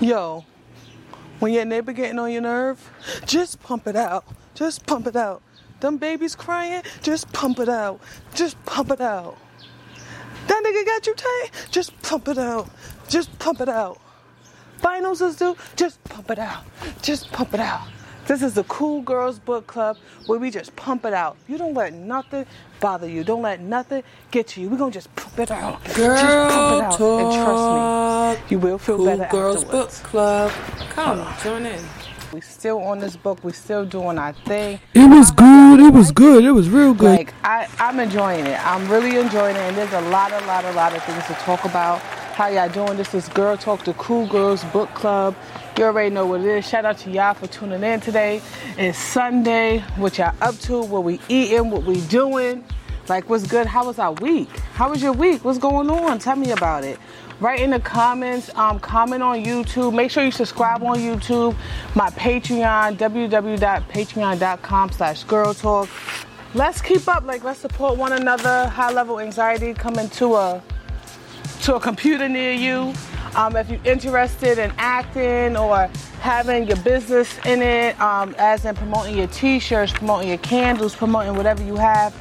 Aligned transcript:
Yo, 0.00 0.46
when 1.40 1.52
your 1.52 1.66
neighbor 1.66 1.92
getting 1.92 2.18
on 2.18 2.32
your 2.32 2.40
nerve, 2.40 2.90
just 3.26 3.62
pump 3.62 3.86
it 3.86 3.94
out. 3.94 4.24
Just 4.54 4.86
pump 4.86 5.06
it 5.06 5.14
out. 5.14 5.42
Them 5.80 5.98
babies 5.98 6.34
crying, 6.34 6.82
just 7.02 7.30
pump 7.34 7.58
it 7.58 7.68
out. 7.68 8.00
Just 8.34 8.62
pump 8.64 8.90
it 8.90 9.02
out. 9.02 9.36
That 10.46 10.62
nigga 10.64 10.86
got 10.86 11.06
you 11.06 11.14
tight, 11.14 11.50
just 11.70 12.00
pump 12.00 12.28
it 12.28 12.38
out. 12.38 12.70
Just 13.10 13.38
pump 13.38 13.60
it 13.60 13.68
out. 13.68 14.00
Finals 14.78 15.20
is 15.20 15.36
due, 15.36 15.54
just 15.76 16.02
pump 16.04 16.30
it 16.30 16.38
out. 16.38 16.64
Just 17.02 17.30
pump 17.30 17.52
it 17.52 17.60
out. 17.60 17.86
This 18.26 18.42
is 18.42 18.54
the 18.54 18.64
Cool 18.64 19.02
Girls 19.02 19.38
Book 19.38 19.66
Club 19.66 19.96
where 20.26 20.38
we 20.38 20.50
just 20.50 20.74
pump 20.76 21.04
it 21.04 21.12
out. 21.12 21.36
You 21.48 21.58
don't 21.58 21.74
let 21.74 21.92
nothing 21.92 22.46
bother 22.78 23.08
you. 23.08 23.24
Don't 23.24 23.42
let 23.42 23.60
nothing 23.60 24.02
get 24.30 24.46
to 24.48 24.60
you. 24.60 24.68
We're 24.68 24.78
gonna 24.78 24.92
just 24.92 25.14
pump 25.16 25.38
it 25.38 25.50
out. 25.50 25.82
Girl 25.94 26.16
just 26.16 26.54
pump 26.54 26.74
it 26.74 26.84
out. 26.84 26.98
talk. 26.98 27.20
And 27.20 27.44
trust 27.44 28.42
me, 28.42 28.46
you 28.50 28.58
will 28.58 28.78
feel 28.78 28.96
Cool 28.96 29.06
better 29.06 29.28
Girls 29.30 29.64
afterwards. 29.64 30.00
Book 30.00 30.10
Club. 30.10 30.52
Come, 30.90 31.26
join 31.42 31.66
in. 31.66 31.84
We 32.32 32.40
still 32.40 32.78
on 32.78 33.00
this 33.00 33.16
book. 33.16 33.42
We 33.42 33.52
still 33.52 33.84
doing 33.84 34.16
our 34.16 34.32
thing. 34.32 34.78
It 34.94 35.10
was 35.10 35.32
good. 35.32 35.80
It 35.80 35.92
was 35.92 36.12
good. 36.12 36.44
It 36.44 36.52
was 36.52 36.68
real 36.68 36.94
good. 36.94 37.18
Like 37.18 37.34
I, 37.42 37.68
I'm 37.80 37.98
enjoying 37.98 38.46
it. 38.46 38.64
I'm 38.64 38.88
really 38.88 39.18
enjoying 39.18 39.56
it, 39.56 39.60
and 39.60 39.76
there's 39.76 39.92
a 39.92 40.00
lot, 40.10 40.30
a 40.30 40.46
lot, 40.46 40.64
a 40.64 40.72
lot 40.72 40.94
of 40.94 41.02
things 41.02 41.26
to 41.26 41.34
talk 41.34 41.64
about. 41.64 42.00
How 42.32 42.48
y'all 42.48 42.68
doing? 42.68 42.96
This 42.96 43.12
is 43.12 43.28
Girl 43.28 43.56
Talk, 43.56 43.84
the 43.84 43.92
Cool 43.94 44.26
Girls 44.26 44.64
Book 44.64 44.88
Club. 44.94 45.34
You 45.76 45.84
already 45.84 46.14
know 46.14 46.26
what 46.26 46.40
it 46.40 46.46
is. 46.46 46.66
Shout 46.66 46.84
out 46.84 46.96
to 46.98 47.10
y'all 47.10 47.34
for 47.34 47.46
tuning 47.48 47.82
in 47.82 48.00
today. 48.00 48.40
It's 48.78 48.96
Sunday. 48.96 49.80
What 49.96 50.16
y'all 50.16 50.34
up 50.40 50.56
to? 50.60 50.80
What 50.80 51.04
we 51.04 51.20
eating? 51.28 51.70
What 51.70 51.84
we 51.84 52.00
doing? 52.02 52.64
Like 53.08 53.28
what's 53.28 53.46
good? 53.46 53.66
How 53.66 53.84
was 53.86 53.98
our 53.98 54.12
week? 54.12 54.48
How 54.74 54.88
was 54.90 55.02
your 55.02 55.12
week? 55.12 55.44
What's 55.44 55.58
going 55.58 55.90
on? 55.90 56.18
Tell 56.18 56.36
me 56.36 56.52
about 56.52 56.84
it. 56.84 56.98
Write 57.40 57.60
in 57.60 57.70
the 57.70 57.80
comments. 57.80 58.50
Um, 58.54 58.78
comment 58.78 59.22
on 59.22 59.44
YouTube. 59.44 59.92
Make 59.92 60.10
sure 60.10 60.24
you 60.24 60.30
subscribe 60.30 60.82
on 60.82 60.98
YouTube. 60.98 61.56
My 61.94 62.10
Patreon, 62.10 62.96
www.patreon.com 62.96 64.92
slash 64.92 65.24
girl 65.24 65.52
talk. 65.52 65.88
Let's 66.54 66.80
keep 66.80 67.06
up. 67.08 67.24
Like 67.24 67.42
let's 67.44 67.58
support 67.60 67.98
one 67.98 68.12
another. 68.12 68.68
High 68.68 68.92
level 68.92 69.20
anxiety 69.20 69.74
coming 69.74 70.08
to 70.10 70.36
a 70.36 70.62
to 71.62 71.76
a 71.76 71.80
computer 71.80 72.28
near 72.28 72.52
you. 72.52 72.92
Um, 73.36 73.54
if 73.56 73.70
you're 73.70 73.80
interested 73.84 74.58
in 74.58 74.72
acting 74.78 75.56
or 75.56 75.88
having 76.20 76.66
your 76.66 76.78
business 76.78 77.38
in 77.44 77.62
it, 77.62 78.00
um, 78.00 78.34
as 78.38 78.64
in 78.64 78.74
promoting 78.74 79.16
your 79.16 79.28
t-shirts, 79.28 79.92
promoting 79.92 80.28
your 80.28 80.38
candles, 80.38 80.96
promoting 80.96 81.36
whatever 81.36 81.62
you 81.62 81.76
have, 81.76 82.14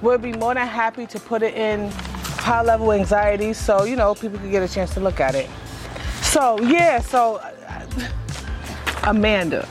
we'll 0.00 0.18
be 0.18 0.32
more 0.32 0.54
than 0.54 0.66
happy 0.66 1.06
to 1.06 1.20
put 1.20 1.42
it 1.42 1.54
in 1.54 1.90
high 1.90 2.62
level 2.62 2.92
anxiety 2.92 3.54
so 3.54 3.84
you 3.84 3.96
know 3.96 4.14
people 4.14 4.38
can 4.38 4.50
get 4.50 4.62
a 4.62 4.68
chance 4.68 4.92
to 4.94 5.00
look 5.00 5.20
at 5.20 5.34
it. 5.34 5.48
So 6.22 6.60
yeah, 6.60 7.00
so 7.00 7.36
uh, 7.36 7.86
Amanda, 9.04 9.68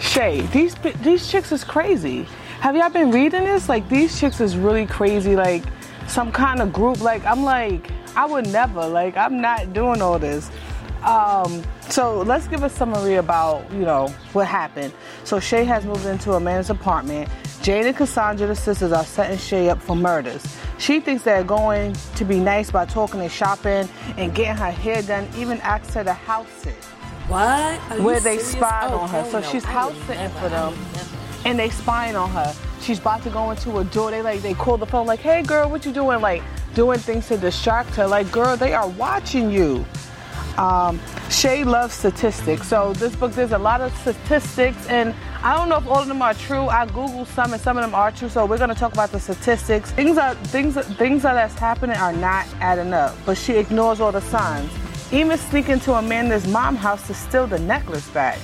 Shay, 0.00 0.40
these 0.52 0.74
these 1.02 1.30
chicks 1.30 1.52
is 1.52 1.64
crazy. 1.64 2.26
Have 2.60 2.76
y'all 2.76 2.90
been 2.90 3.10
reading 3.10 3.44
this? 3.44 3.68
Like 3.68 3.88
these 3.88 4.18
chicks 4.18 4.40
is 4.40 4.56
really 4.56 4.86
crazy. 4.86 5.34
Like 5.34 5.64
some 6.08 6.30
kind 6.32 6.60
of 6.60 6.72
group. 6.72 7.00
Like 7.00 7.24
I'm 7.24 7.42
like 7.42 7.90
I 8.16 8.26
would 8.26 8.46
never. 8.48 8.86
Like 8.86 9.16
I'm 9.16 9.40
not 9.40 9.72
doing 9.72 10.02
all 10.02 10.18
this. 10.18 10.50
Um, 11.04 11.62
so 11.88 12.20
let's 12.22 12.46
give 12.46 12.62
a 12.62 12.68
summary 12.68 13.14
about 13.16 13.70
you 13.72 13.80
know 13.80 14.08
what 14.32 14.46
happened. 14.46 14.92
So 15.24 15.40
Shay 15.40 15.64
has 15.64 15.84
moved 15.86 16.06
into 16.06 16.32
Amanda's 16.32 16.70
apartment. 16.70 17.28
Jane 17.62 17.86
and 17.86 17.96
Cassandra, 17.96 18.46
the 18.46 18.56
sisters, 18.56 18.90
are 18.92 19.04
setting 19.04 19.36
Shay 19.38 19.68
up 19.68 19.80
for 19.82 19.94
murders. 19.94 20.42
She 20.78 20.98
thinks 21.00 21.22
they're 21.24 21.44
going 21.44 21.94
to 22.16 22.24
be 22.24 22.38
nice 22.40 22.70
by 22.70 22.86
talking 22.86 23.20
and 23.20 23.30
shopping 23.30 23.86
and 24.16 24.34
getting 24.34 24.56
her 24.56 24.70
hair 24.70 25.02
done. 25.02 25.28
Even 25.36 25.60
asked 25.60 25.92
her 25.92 26.02
to 26.04 26.12
house 26.14 26.48
sit 26.52 26.74
What? 27.28 27.38
Are 27.90 28.02
where 28.02 28.18
they 28.20 28.38
serious? 28.38 28.52
spied 28.52 28.90
Oh, 28.90 28.98
on 29.00 29.08
her. 29.10 29.24
So 29.30 29.40
no. 29.40 29.46
she's 29.50 29.64
house 29.64 29.94
sitting 30.06 30.30
for 30.30 30.48
them, 30.48 30.74
and 31.44 31.58
they 31.58 31.68
spying 31.70 32.16
on 32.16 32.30
her. 32.30 32.54
She's 32.80 32.98
about 32.98 33.22
to 33.24 33.30
go 33.30 33.50
into 33.50 33.78
a 33.78 33.84
door. 33.84 34.10
They 34.10 34.22
like 34.22 34.40
they 34.40 34.54
call 34.54 34.78
the 34.78 34.86
phone 34.86 35.06
like, 35.06 35.20
"Hey 35.20 35.42
girl, 35.42 35.68
what 35.70 35.84
you 35.84 35.92
doing?" 35.92 36.20
Like 36.22 36.42
doing 36.74 36.98
things 36.98 37.28
to 37.28 37.36
distract 37.36 37.94
her. 37.96 38.06
Like, 38.06 38.30
girl, 38.30 38.56
they 38.56 38.74
are 38.74 38.88
watching 38.88 39.50
you. 39.50 39.84
Um, 40.56 41.00
Shay 41.30 41.64
loves 41.64 41.94
statistics. 41.94 42.68
So 42.68 42.92
this 42.94 43.14
book, 43.16 43.32
there's 43.32 43.52
a 43.52 43.58
lot 43.58 43.80
of 43.80 43.96
statistics, 43.98 44.86
and 44.88 45.14
I 45.42 45.56
don't 45.56 45.68
know 45.68 45.78
if 45.78 45.86
all 45.86 46.00
of 46.00 46.08
them 46.08 46.20
are 46.20 46.34
true. 46.34 46.66
I 46.68 46.86
googled 46.86 47.26
some, 47.28 47.52
and 47.52 47.62
some 47.62 47.78
of 47.78 47.82
them 47.82 47.94
are 47.94 48.10
true. 48.10 48.28
So 48.28 48.44
we're 48.44 48.58
gonna 48.58 48.74
talk 48.74 48.92
about 48.92 49.10
the 49.10 49.20
statistics. 49.20 49.90
Things 49.92 50.18
are 50.18 50.34
things 50.34 50.74
things 50.96 51.22
that 51.22 51.34
that's 51.34 51.54
happening 51.54 51.96
are 51.96 52.12
not 52.12 52.46
adding 52.60 52.92
up. 52.92 53.16
But 53.24 53.38
she 53.38 53.54
ignores 53.54 54.00
all 54.00 54.12
the 54.12 54.20
signs. 54.20 54.70
Even 55.12 55.38
sneaking 55.38 55.80
to 55.80 55.94
Amanda's 55.94 56.46
mom 56.46 56.76
house 56.76 57.06
to 57.06 57.14
steal 57.14 57.46
the 57.46 57.58
necklace 57.58 58.08
back. 58.10 58.38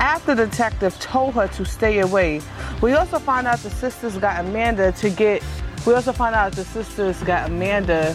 After 0.00 0.34
the 0.34 0.46
detective 0.46 0.98
told 1.00 1.34
her 1.34 1.48
to 1.48 1.64
stay 1.64 1.98
away, 2.00 2.40
we 2.80 2.94
also 2.94 3.18
find 3.18 3.46
out 3.46 3.58
the 3.58 3.70
sisters 3.70 4.16
got 4.16 4.40
Amanda 4.44 4.92
to 4.92 5.10
get. 5.10 5.42
We 5.88 5.94
also 5.94 6.12
find 6.12 6.34
out 6.34 6.52
the 6.52 6.66
sisters 6.66 7.16
got 7.22 7.48
Amanda 7.48 8.14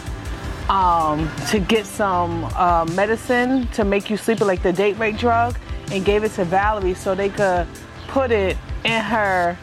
um, 0.70 1.28
to 1.50 1.60
get 1.60 1.88
some 1.88 2.44
uh, 2.56 2.86
medicine 2.94 3.66
to 3.70 3.84
make 3.84 4.12
you 4.12 4.18
sleepy, 4.18 4.44
like 4.44 4.62
the 4.62 4.72
date 4.72 4.94
rape 5.00 5.18
drug, 5.18 5.58
and 5.92 6.06
gave 6.06 6.24
it 6.24 6.34
to 6.34 6.46
Valerie 6.46 6.94
so 6.94 7.16
they 7.16 7.30
could 7.30 7.66
put 8.08 8.30
it 8.30 8.58
in 8.86 9.02
her 9.02 9.58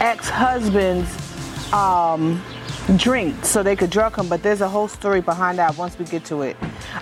ex-husband's 0.00 1.74
um, 1.74 2.42
drink 2.96 3.44
so 3.44 3.62
they 3.62 3.76
could 3.76 3.90
drug 3.90 4.16
him. 4.16 4.26
But 4.26 4.42
there's 4.42 4.62
a 4.62 4.68
whole 4.70 4.88
story 4.88 5.20
behind 5.20 5.58
that 5.58 5.76
once 5.76 5.98
we 5.98 6.06
get 6.06 6.24
to 6.24 6.40
it. 6.40 6.56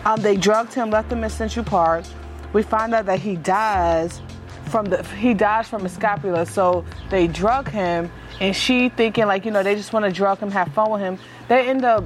Um, 0.05 0.21
they 0.21 0.37
drugged 0.37 0.75
him, 0.75 0.91
left 0.91 1.13
him 1.13 1.23
in 1.23 1.31
Central 1.31 1.65
Park. 1.65 2.05
We 2.53 2.65
find 2.65 2.93
out 2.93 3.07
that 3.07 3.21
he 3.21 3.37
dies 3.37 4.21
from 4.73 4.87
the 4.87 5.05
he 5.17 5.35
dies 5.35 5.69
from 5.69 5.87
a 5.87 5.89
scapula. 5.89 6.45
So 6.47 6.85
they 7.11 7.29
drug 7.29 7.69
him, 7.71 8.11
and 8.41 8.57
she 8.57 8.89
thinking 8.89 9.27
like 9.27 9.45
you 9.45 9.53
know 9.53 9.63
they 9.63 9.77
just 9.77 9.93
want 9.93 10.05
to 10.07 10.11
drug 10.11 10.39
him, 10.41 10.51
have 10.51 10.73
fun 10.75 10.91
with 10.91 11.01
him. 11.03 11.19
They 11.49 11.69
end 11.69 11.85
up 11.85 12.03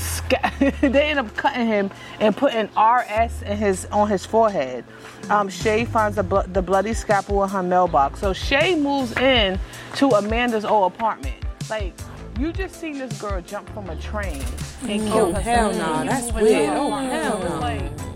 they 0.80 1.10
end 1.10 1.18
up 1.20 1.36
cutting 1.36 1.66
him 1.66 1.90
and 2.18 2.36
putting 2.36 2.66
RS 2.76 3.42
in 3.42 3.56
his 3.56 3.86
on 3.92 4.08
his 4.08 4.24
forehead. 4.26 4.84
Um, 5.30 5.48
Shay 5.48 5.84
finds 5.84 6.16
the, 6.16 6.22
blo- 6.22 6.44
the 6.46 6.62
bloody 6.62 6.94
scalpel 6.94 7.42
in 7.44 7.50
her 7.50 7.62
mailbox. 7.62 8.20
So 8.20 8.32
Shay 8.32 8.74
moves 8.74 9.12
in 9.18 9.58
to 9.96 10.08
Amanda's 10.10 10.64
old 10.64 10.92
apartment. 10.94 11.36
Like 11.68 11.92
you 12.38 12.52
just 12.52 12.76
seen 12.80 12.98
this 12.98 13.20
girl 13.20 13.40
jump 13.42 13.68
from 13.70 13.90
a 13.90 13.96
train 13.96 14.42
and 14.82 15.00
kill 15.02 15.26
Oh, 15.26 15.32
herself. 15.32 15.44
hell 15.44 15.72
no. 15.72 16.02
You 16.02 16.08
That's 16.08 16.32
weird. 16.32 16.70
Oh, 16.72 16.90
hell 16.96 17.38
no. 17.40 17.58
like, 17.60 17.82
uh, 17.82 17.88
You're 18.06 18.15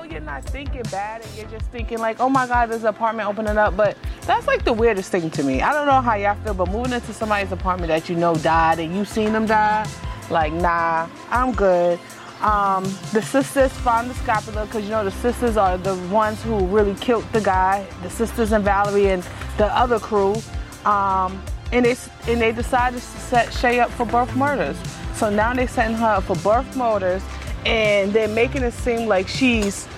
no, 0.00 0.10
you're 0.10 0.20
not 0.20 0.44
thinking 0.44 0.82
bad, 0.90 1.22
and 1.22 1.34
you're 1.36 1.48
just 1.48 1.70
thinking 1.70 1.98
like, 1.98 2.20
oh 2.20 2.28
my 2.28 2.46
God, 2.46 2.70
there's 2.70 2.82
an 2.82 2.88
apartment 2.88 3.28
opening 3.28 3.58
up. 3.58 3.76
But 3.76 3.96
that's 4.22 4.46
like 4.46 4.64
the 4.64 4.72
weirdest 4.72 5.10
thing 5.10 5.30
to 5.30 5.42
me. 5.42 5.60
I 5.62 5.72
don't 5.72 5.86
know 5.86 6.00
how 6.00 6.14
y'all 6.14 6.36
feel, 6.36 6.54
but 6.54 6.70
moving 6.70 6.92
into 6.92 7.12
somebody's 7.12 7.52
apartment 7.52 7.88
that 7.88 8.08
you 8.08 8.16
know 8.16 8.34
died 8.34 8.78
and 8.78 8.96
you 8.96 9.04
seen 9.04 9.32
them 9.32 9.46
die, 9.46 9.88
like 10.30 10.52
nah, 10.52 11.08
I'm 11.30 11.52
good. 11.52 11.98
Um, 12.40 12.84
the 13.12 13.20
sisters 13.20 13.70
found 13.72 14.08
the 14.08 14.14
scapula 14.14 14.64
because 14.64 14.84
you 14.84 14.90
know 14.90 15.04
the 15.04 15.10
sisters 15.10 15.58
are 15.58 15.76
the 15.76 15.94
ones 16.08 16.42
who 16.42 16.58
really 16.66 16.94
killed 16.94 17.24
the 17.32 17.40
guy. 17.40 17.86
The 18.02 18.10
sisters 18.10 18.52
and 18.52 18.64
Valerie 18.64 19.08
and 19.08 19.22
the 19.58 19.66
other 19.66 19.98
crew. 19.98 20.36
Um, 20.84 21.42
and 21.72 21.84
they 21.84 21.94
and 22.26 22.40
they 22.40 22.52
decided 22.52 23.00
to 23.00 23.06
set 23.06 23.52
Shay 23.52 23.80
up 23.80 23.90
for 23.90 24.06
birth 24.06 24.34
murders. 24.34 24.76
So 25.14 25.28
now 25.28 25.52
they're 25.52 25.68
setting 25.68 25.96
her 25.96 26.06
up 26.06 26.24
for 26.24 26.36
birth 26.36 26.74
murders, 26.74 27.22
and 27.66 28.12
they're 28.12 28.28
making 28.28 28.62
it 28.62 28.72
seem 28.72 29.08
like 29.08 29.28
she's 29.28 29.88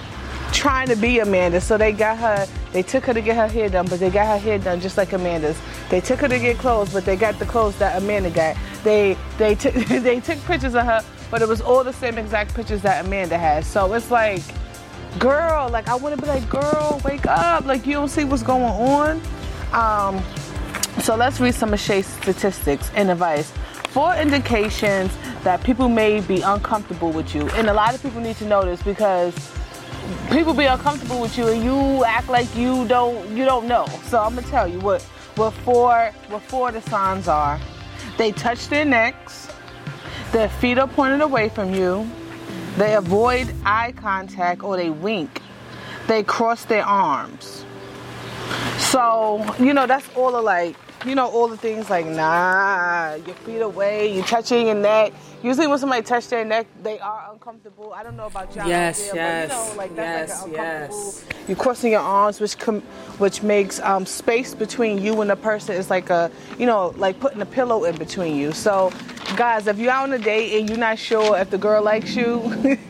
trying 0.52 0.88
to 0.88 0.96
be 0.96 1.18
Amanda. 1.18 1.60
So 1.60 1.76
they 1.76 1.92
got 1.92 2.18
her, 2.18 2.46
they 2.72 2.82
took 2.82 3.04
her 3.06 3.14
to 3.14 3.20
get 3.20 3.36
her 3.36 3.48
hair 3.48 3.68
done, 3.68 3.86
but 3.86 4.00
they 4.00 4.10
got 4.10 4.26
her 4.26 4.38
hair 4.38 4.58
done 4.58 4.80
just 4.80 4.96
like 4.96 5.12
Amanda's. 5.12 5.60
They 5.88 6.00
took 6.00 6.20
her 6.20 6.28
to 6.28 6.38
get 6.38 6.58
clothes, 6.58 6.92
but 6.92 7.04
they 7.04 7.16
got 7.16 7.38
the 7.38 7.46
clothes 7.46 7.76
that 7.78 8.00
Amanda 8.00 8.30
got. 8.30 8.56
They 8.84 9.16
they 9.38 9.54
took 9.54 9.74
they 9.74 10.20
took 10.20 10.38
pictures 10.44 10.74
of 10.74 10.84
her, 10.84 11.02
but 11.30 11.42
it 11.42 11.48
was 11.48 11.60
all 11.60 11.84
the 11.84 11.92
same 11.92 12.18
exact 12.18 12.54
pictures 12.54 12.82
that 12.82 13.04
Amanda 13.04 13.38
has. 13.38 13.66
So 13.66 13.92
it's 13.94 14.10
like, 14.10 14.42
girl, 15.18 15.68
like 15.70 15.88
I 15.88 15.94
want 15.94 16.14
to 16.16 16.20
be 16.20 16.28
like, 16.28 16.48
girl, 16.48 17.00
wake 17.04 17.26
up, 17.26 17.64
like 17.64 17.86
you 17.86 17.94
don't 17.94 18.08
see 18.08 18.24
what's 18.24 18.42
going 18.42 18.62
on. 18.62 19.20
Um, 19.72 20.22
so 21.00 21.16
let's 21.16 21.40
read 21.40 21.54
some 21.54 21.72
of 21.72 21.80
Shay's 21.80 22.06
statistics 22.06 22.90
and 22.94 23.10
advice. 23.10 23.50
Four 23.88 24.14
indications 24.14 25.10
that 25.44 25.62
people 25.64 25.88
may 25.88 26.20
be 26.20 26.40
uncomfortable 26.40 27.10
with 27.10 27.34
you. 27.34 27.48
And 27.50 27.68
a 27.68 27.74
lot 27.74 27.94
of 27.94 28.02
people 28.02 28.20
need 28.20 28.36
to 28.36 28.46
know 28.46 28.62
this 28.64 28.82
because 28.82 29.34
people 30.30 30.54
be 30.54 30.64
uncomfortable 30.64 31.20
with 31.20 31.36
you 31.36 31.48
and 31.48 31.62
you 31.62 32.04
act 32.04 32.28
like 32.28 32.54
you 32.54 32.86
don't 32.86 33.36
you 33.36 33.44
don't 33.44 33.66
know. 33.66 33.86
So 34.04 34.20
I'm 34.20 34.34
gonna 34.34 34.46
tell 34.48 34.68
you 34.68 34.78
what 34.80 35.02
what 35.36 35.52
four 35.52 36.12
what 36.28 36.42
four 36.42 36.72
the 36.72 36.80
signs 36.82 37.28
are. 37.28 37.60
They 38.18 38.32
touch 38.32 38.68
their 38.68 38.84
necks, 38.84 39.48
their 40.32 40.48
feet 40.48 40.78
are 40.78 40.88
pointed 40.88 41.20
away 41.20 41.48
from 41.48 41.74
you, 41.74 42.08
they 42.76 42.94
avoid 42.94 43.52
eye 43.64 43.92
contact 43.92 44.62
or 44.62 44.76
they 44.76 44.90
wink, 44.90 45.40
they 46.08 46.22
cross 46.22 46.64
their 46.64 46.84
arms. 46.84 47.64
So, 48.78 49.44
you 49.58 49.72
know, 49.72 49.86
that's 49.86 50.08
all 50.14 50.36
of 50.36 50.44
like 50.44 50.76
you 51.04 51.14
know, 51.14 51.28
all 51.28 51.48
the 51.48 51.56
things 51.56 51.90
like, 51.90 52.06
nah, 52.06 53.14
your 53.14 53.34
feet 53.36 53.60
away, 53.60 54.14
you're 54.14 54.24
touching 54.24 54.66
your 54.66 54.76
neck. 54.76 55.12
Usually 55.42 55.66
when 55.66 55.78
somebody 55.78 56.02
touch 56.02 56.28
their 56.28 56.44
neck, 56.44 56.66
they 56.82 57.00
are 57.00 57.30
uncomfortable. 57.32 57.92
I 57.92 58.02
don't 58.04 58.16
know 58.16 58.26
about 58.26 58.54
y'all. 58.54 58.68
Yes, 58.68 59.06
there, 59.10 59.16
yes, 59.16 59.48
But, 59.48 59.56
you 59.56 59.70
know, 59.72 59.76
like 59.76 59.96
that's 59.96 60.30
yes, 60.30 60.42
like 60.42 60.50
uncomfortable. 60.52 60.96
yes. 60.96 61.24
You're 61.48 61.56
crossing 61.56 61.92
your 61.92 62.00
arms, 62.00 62.40
which 62.40 62.56
com- 62.58 62.82
which 63.18 63.42
makes 63.42 63.80
um, 63.80 64.06
space 64.06 64.54
between 64.54 65.02
you 65.02 65.20
and 65.20 65.30
the 65.30 65.36
person. 65.36 65.76
It's 65.76 65.90
like 65.90 66.10
a, 66.10 66.30
you 66.58 66.66
know, 66.66 66.94
like 66.96 67.18
putting 67.18 67.42
a 67.42 67.46
pillow 67.46 67.84
in 67.84 67.96
between 67.96 68.36
you. 68.36 68.52
So, 68.52 68.92
guys, 69.36 69.66
if 69.66 69.78
you're 69.78 69.90
out 69.90 70.04
on 70.04 70.12
a 70.12 70.18
date 70.18 70.58
and 70.58 70.68
you're 70.68 70.78
not 70.78 70.98
sure 70.98 71.38
if 71.38 71.50
the 71.50 71.58
girl 71.58 71.82
likes 71.82 72.14
you, 72.14 72.40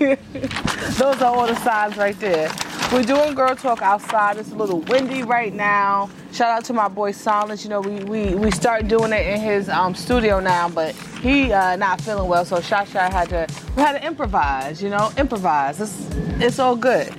those 0.98 1.22
are 1.22 1.24
all 1.24 1.46
the 1.46 1.56
signs 1.56 1.96
right 1.96 2.18
there. 2.18 2.50
We're 2.92 3.02
doing 3.02 3.34
girl 3.34 3.56
talk 3.56 3.80
outside. 3.80 4.36
It's 4.36 4.50
a 4.50 4.54
little 4.54 4.80
windy 4.80 5.22
right 5.22 5.52
now. 5.54 6.10
Shout 6.32 6.50
out 6.50 6.64
to 6.66 6.74
my 6.74 6.88
boy 6.88 7.12
Silence. 7.12 7.64
You 7.64 7.70
know, 7.70 7.80
we 7.80 8.04
we, 8.04 8.34
we 8.34 8.50
start 8.50 8.86
doing 8.86 9.12
it 9.12 9.26
in 9.26 9.40
his 9.40 9.70
um, 9.70 9.94
studio 9.94 10.40
now, 10.40 10.68
but 10.68 10.94
he 11.22 11.52
uh, 11.52 11.76
not 11.76 12.02
feeling 12.02 12.28
well, 12.28 12.44
so 12.44 12.56
Shasha 12.58 13.10
had 13.10 13.30
to 13.30 13.46
we 13.76 13.82
had 13.82 13.98
to 13.98 14.06
improvise. 14.06 14.82
You 14.82 14.90
know, 14.90 15.10
improvise. 15.16 15.80
It's 15.80 16.08
it's 16.42 16.58
all 16.58 16.76
good. 16.76 17.10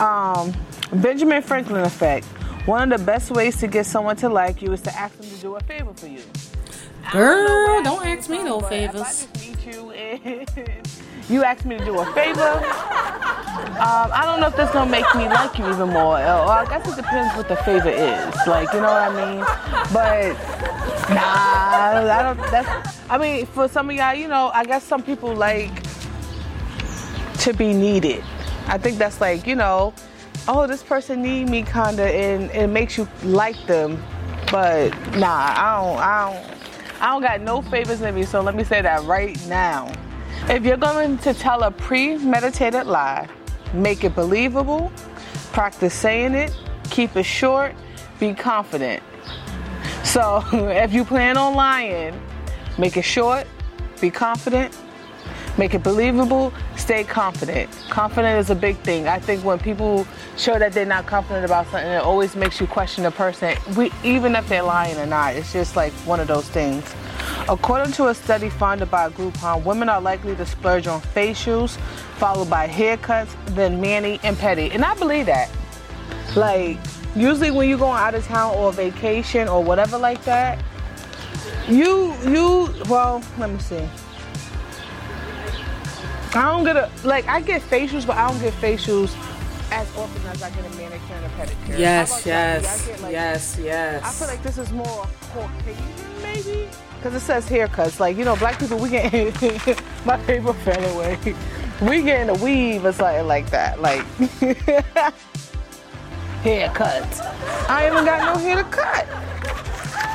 Um, 0.00 0.54
Benjamin 0.94 1.42
Franklin 1.42 1.82
effect. 1.82 2.24
One 2.64 2.90
of 2.90 2.98
the 2.98 3.04
best 3.04 3.30
ways 3.30 3.58
to 3.60 3.66
get 3.66 3.84
someone 3.84 4.16
to 4.16 4.28
like 4.28 4.62
you 4.62 4.72
is 4.72 4.80
to 4.82 4.94
ask 4.96 5.16
them 5.16 5.28
to 5.28 5.36
do 5.36 5.56
a 5.56 5.60
favor 5.60 5.92
for 5.94 6.06
you. 6.06 6.22
Girl, 7.12 7.82
don't 7.82 8.04
ask 8.06 8.28
me 8.28 8.42
no 8.42 8.60
But 8.60 8.72
if 8.72 8.90
I 8.90 8.92
favors. 8.92 9.26
just 9.26 9.40
meet 9.40 9.66
you 9.74 9.90
and 9.92 10.88
you 11.28 11.44
ask 11.44 11.64
me 11.64 11.78
to 11.78 11.84
do 11.84 11.98
a 11.98 12.04
favor, 12.12 12.40
um, 13.80 14.10
I 14.12 14.22
don't 14.24 14.40
know 14.40 14.48
if 14.48 14.56
that's 14.56 14.72
gonna 14.72 14.90
make 14.90 15.06
me 15.14 15.28
like 15.28 15.58
you 15.58 15.68
even 15.68 15.88
more. 15.90 16.16
Or 16.18 16.50
I 16.50 16.66
guess 16.68 16.86
it 16.88 16.96
depends 16.96 17.34
what 17.36 17.48
the 17.48 17.56
favor 17.56 17.88
is. 17.90 18.34
Like, 18.46 18.72
you 18.72 18.80
know 18.80 18.92
what 18.92 19.10
I 19.10 19.34
mean? 19.34 19.44
But 19.92 20.32
nah, 21.10 22.18
I 22.18 22.22
don't. 22.22 22.38
That's. 22.50 23.00
I 23.10 23.18
mean, 23.18 23.46
for 23.46 23.68
some 23.68 23.88
of 23.90 23.96
y'all, 23.96 24.14
you 24.14 24.28
know, 24.28 24.50
I 24.52 24.64
guess 24.64 24.84
some 24.84 25.02
people 25.02 25.34
like 25.34 25.70
to 27.40 27.52
be 27.54 27.72
needed. 27.72 28.22
I 28.66 28.76
think 28.78 28.98
that's 28.98 29.20
like, 29.20 29.46
you 29.46 29.54
know, 29.54 29.94
oh, 30.46 30.66
this 30.66 30.82
person 30.82 31.22
need 31.22 31.48
me 31.48 31.62
kinda 31.62 32.04
and 32.04 32.50
it 32.50 32.66
makes 32.68 32.98
you 32.98 33.08
like 33.22 33.56
them. 33.66 34.02
But 34.50 34.90
nah, 35.16 35.52
I 35.56 35.76
don't 35.80 35.98
I 35.98 36.32
don't 36.32 36.57
I 37.00 37.10
don't 37.12 37.22
got 37.22 37.40
no 37.40 37.62
favors 37.62 38.00
in 38.00 38.14
me, 38.14 38.24
so 38.24 38.40
let 38.40 38.56
me 38.56 38.64
say 38.64 38.82
that 38.82 39.04
right 39.04 39.38
now. 39.46 39.92
If 40.48 40.64
you're 40.64 40.76
going 40.76 41.18
to 41.18 41.32
tell 41.32 41.62
a 41.62 41.70
premeditated 41.70 42.86
lie, 42.86 43.28
make 43.72 44.02
it 44.02 44.14
believable, 44.16 44.90
practice 45.52 45.94
saying 45.94 46.34
it, 46.34 46.52
keep 46.90 47.14
it 47.16 47.24
short, 47.24 47.74
be 48.18 48.34
confident. 48.34 49.02
So 50.02 50.42
if 50.52 50.92
you 50.92 51.04
plan 51.04 51.36
on 51.36 51.54
lying, 51.54 52.20
make 52.78 52.96
it 52.96 53.02
short, 53.02 53.46
be 54.00 54.10
confident, 54.10 54.76
make 55.58 55.74
it 55.74 55.82
believable, 55.82 56.52
stay 56.76 57.04
confident. 57.04 57.68
Confident 57.90 58.38
is 58.38 58.50
a 58.50 58.54
big 58.54 58.76
thing. 58.78 59.08
I 59.08 59.18
think 59.18 59.44
when 59.44 59.58
people 59.58 60.06
show 60.36 60.58
that 60.58 60.72
they're 60.72 60.86
not 60.86 61.06
confident 61.06 61.44
about 61.44 61.66
something, 61.66 61.90
it 61.90 62.02
always 62.02 62.36
makes 62.36 62.60
you 62.60 62.66
question 62.66 63.02
the 63.02 63.10
person, 63.10 63.56
we, 63.76 63.90
even 64.04 64.36
if 64.36 64.48
they're 64.48 64.62
lying 64.62 64.96
or 64.96 65.06
not. 65.06 65.34
It's 65.34 65.52
just 65.52 65.76
like 65.76 65.92
one 66.06 66.20
of 66.20 66.28
those 66.28 66.48
things. 66.48 66.94
According 67.48 67.92
to 67.94 68.08
a 68.08 68.14
study 68.14 68.48
funded 68.48 68.90
by 68.90 69.10
Groupon, 69.10 69.64
women 69.64 69.88
are 69.88 70.00
likely 70.00 70.36
to 70.36 70.46
splurge 70.46 70.86
on 70.86 71.00
facials, 71.00 71.76
followed 72.16 72.48
by 72.48 72.68
haircuts, 72.68 73.34
then 73.54 73.80
mani 73.80 74.20
and 74.22 74.36
pedi. 74.36 74.72
And 74.72 74.84
I 74.84 74.94
believe 74.94 75.26
that. 75.26 75.50
Like, 76.36 76.78
usually 77.16 77.50
when 77.50 77.68
you're 77.68 77.78
going 77.78 77.98
out 77.98 78.14
of 78.14 78.24
town 78.26 78.54
or 78.54 78.72
vacation 78.72 79.48
or 79.48 79.62
whatever 79.64 79.98
like 79.98 80.22
that, 80.24 80.62
you, 81.68 82.14
you, 82.24 82.72
well, 82.88 83.22
let 83.38 83.50
me 83.50 83.58
see. 83.58 83.88
I 86.36 86.42
don't 86.50 86.64
get 86.64 86.76
a 86.76 86.90
like 87.04 87.26
I 87.26 87.40
get 87.40 87.62
facials, 87.62 88.06
but 88.06 88.16
I 88.16 88.28
don't 88.30 88.40
get 88.40 88.52
facials 88.54 89.14
as 89.70 89.96
often 89.96 90.26
as 90.28 90.42
I 90.42 90.50
get 90.50 90.60
a 90.64 90.76
manicure 90.76 91.14
and 91.16 91.26
a 91.26 91.28
pedicure. 91.30 91.78
Yes, 91.78 92.26
about 92.26 92.26
y'all? 92.26 92.60
Do 92.60 92.62
y'all 92.62 92.62
yes, 92.62 92.86
get, 92.86 93.00
like- 93.02 93.12
yes, 93.12 93.58
yes. 93.60 94.02
I 94.04 94.10
feel 94.10 94.28
like 94.28 94.42
this 94.42 94.58
is 94.58 94.72
more 94.72 95.06
Caucasian, 95.32 96.22
maybe, 96.22 96.68
because 96.96 97.14
it 97.14 97.20
says 97.20 97.48
haircuts. 97.48 98.00
Like 98.00 98.16
you 98.16 98.24
know, 98.24 98.36
black 98.36 98.58
people, 98.58 98.78
we 98.78 98.88
get 98.90 99.12
my 100.04 100.16
paper 100.18 100.52
fell 100.52 100.96
away. 100.96 101.18
We 101.82 102.02
getting 102.02 102.28
a 102.34 102.34
weave 102.42 102.84
or 102.84 102.92
something 102.92 103.26
like 103.26 103.50
that. 103.50 103.80
Like 103.80 104.04
haircuts. 106.42 107.20
I 107.68 107.86
even 107.90 108.04
got 108.04 108.34
no 108.34 108.40
hair 108.40 108.56
to 108.56 108.64
cut. 108.64 109.06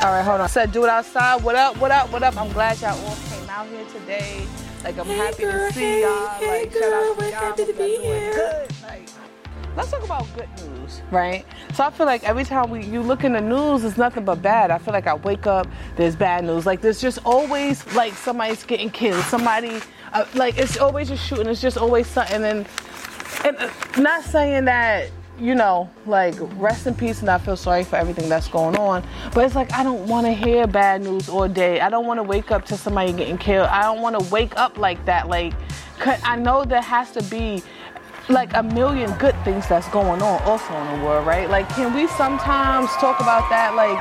All 0.04 0.12
right, 0.12 0.24
hold 0.24 0.42
on. 0.42 0.50
Said 0.50 0.72
do 0.72 0.84
it 0.84 0.90
outside. 0.90 1.42
What 1.44 1.56
up? 1.56 1.78
What 1.78 1.92
up? 1.92 2.12
What 2.12 2.24
up? 2.24 2.36
I'm 2.38 2.52
glad 2.52 2.82
y'all 2.82 3.00
all 3.06 3.16
came 3.30 3.50
out 3.50 3.68
here 3.68 3.86
today. 3.94 4.46
Like 4.84 4.98
I'm 4.98 5.06
Hey, 5.06 5.16
happy 5.18 5.44
girl, 5.44 5.68
to 5.70 5.74
see 5.74 5.80
hey, 5.82 6.02
y'all. 6.02 6.28
hey, 6.40 6.62
like 6.64 6.72
shout 6.74 6.82
girl, 6.82 6.94
out 6.94 7.14
to 7.18 7.20
we're 7.24 7.30
y'all. 7.32 7.40
happy 7.40 7.66
to 7.66 7.74
be 7.74 7.98
here. 8.02 8.34
Good. 8.34 8.72
Like, 8.84 9.10
let's 9.78 9.92
talk 9.92 10.04
about 10.04 10.28
good 10.36 10.50
news, 10.62 11.02
right? 11.10 11.46
So 11.74 11.84
I 11.86 11.90
feel 11.90 12.06
like 12.06 12.24
every 12.24 12.44
time 12.44 12.70
we 12.70 12.84
you 12.86 13.02
look 13.02 13.24
in 13.24 13.34
the 13.34 13.42
news, 13.42 13.84
it's 13.86 13.98
nothing 13.98 14.26
but 14.26 14.42
bad. 14.42 14.72
I 14.72 14.78
feel 14.78 14.94
like 14.94 15.08
I 15.08 15.16
wake 15.16 15.48
up, 15.48 15.68
there's 15.96 16.16
bad 16.16 16.44
news. 16.44 16.66
Like 16.66 16.82
there's 16.82 17.00
just 17.02 17.20
always 17.26 17.86
like 17.96 18.14
somebody's 18.14 18.64
getting 18.64 18.90
killed, 18.90 19.24
somebody 19.26 19.80
uh, 20.12 20.26
like 20.36 20.58
it's 20.58 20.78
always 20.78 21.08
just 21.10 21.26
shooting. 21.26 21.48
It's 21.48 21.62
just 21.62 21.78
always 21.78 22.06
something. 22.08 22.44
And 22.44 22.68
and 23.46 23.58
uh, 23.58 23.70
not 23.98 24.24
saying 24.24 24.66
that 24.66 25.10
you 25.40 25.56
know 25.56 25.90
like 26.06 26.36
rest 26.58 26.86
in 26.86 26.94
peace 26.94 27.22
and 27.22 27.30
i 27.30 27.38
feel 27.38 27.58
sorry 27.58 27.84
for 27.84 27.96
everything 27.96 28.30
that's 28.30 28.48
going 28.48 28.76
on. 28.76 29.04
But 29.34 29.46
it's 29.46 29.56
like 29.56 29.72
i 29.74 29.84
don't 29.84 30.08
want 30.08 30.28
to 30.28 30.34
hear 30.34 30.68
bad 30.68 31.02
news 31.02 31.28
all 31.28 31.48
day. 31.48 31.80
I 31.80 31.90
don't 31.90 32.06
want 32.06 32.20
to 32.20 32.24
wake 32.24 32.52
up 32.52 32.66
to 32.66 32.78
somebody 32.78 33.14
getting 33.14 33.38
killed. 33.38 33.68
I 33.68 33.82
don't 33.84 34.02
want 34.02 34.20
to 34.20 34.32
wake 34.32 34.56
up 34.58 34.78
like 34.78 35.04
that 35.06 35.28
Like 35.28 35.54
i 36.24 36.36
know 36.36 36.64
there 36.64 36.82
has 36.82 37.12
to 37.12 37.24
be 37.24 37.64
like 38.30 38.54
a 38.56 38.64
million 38.64 39.12
good 39.18 39.36
things 39.44 39.68
that's 39.68 39.88
going 39.90 40.22
on 40.22 40.42
also 40.44 40.74
in 40.74 41.00
the 41.00 41.06
world 41.06 41.26
right? 41.26 41.50
Like 41.50 41.68
can 41.70 41.94
we 41.94 42.08
sometimes 42.08 42.90
talk 42.92 43.20
about 43.20 43.50
that 43.50 43.76
like 43.76 44.00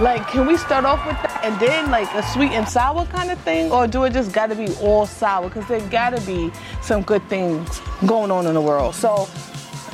like 0.00 0.26
can 0.28 0.46
we 0.46 0.56
start 0.56 0.86
off 0.86 1.04
with 1.06 1.16
that 1.22 1.40
and 1.44 1.60
then 1.60 1.90
like 1.90 2.08
a 2.14 2.22
sweet 2.22 2.52
and 2.52 2.66
sour 2.66 3.04
kind 3.06 3.30
of 3.30 3.38
thing? 3.40 3.70
Or 3.70 3.86
do 3.86 4.04
it 4.04 4.14
just 4.14 4.32
gotta 4.32 4.54
be 4.54 4.74
all 4.76 5.04
sour? 5.04 5.48
Because 5.48 5.68
there 5.68 5.80
gotta 5.90 6.20
be 6.22 6.50
some 6.80 7.02
good 7.02 7.22
things 7.28 7.80
going 8.06 8.30
on 8.30 8.46
in 8.46 8.54
the 8.54 8.60
world. 8.62 8.94
So 8.94 9.28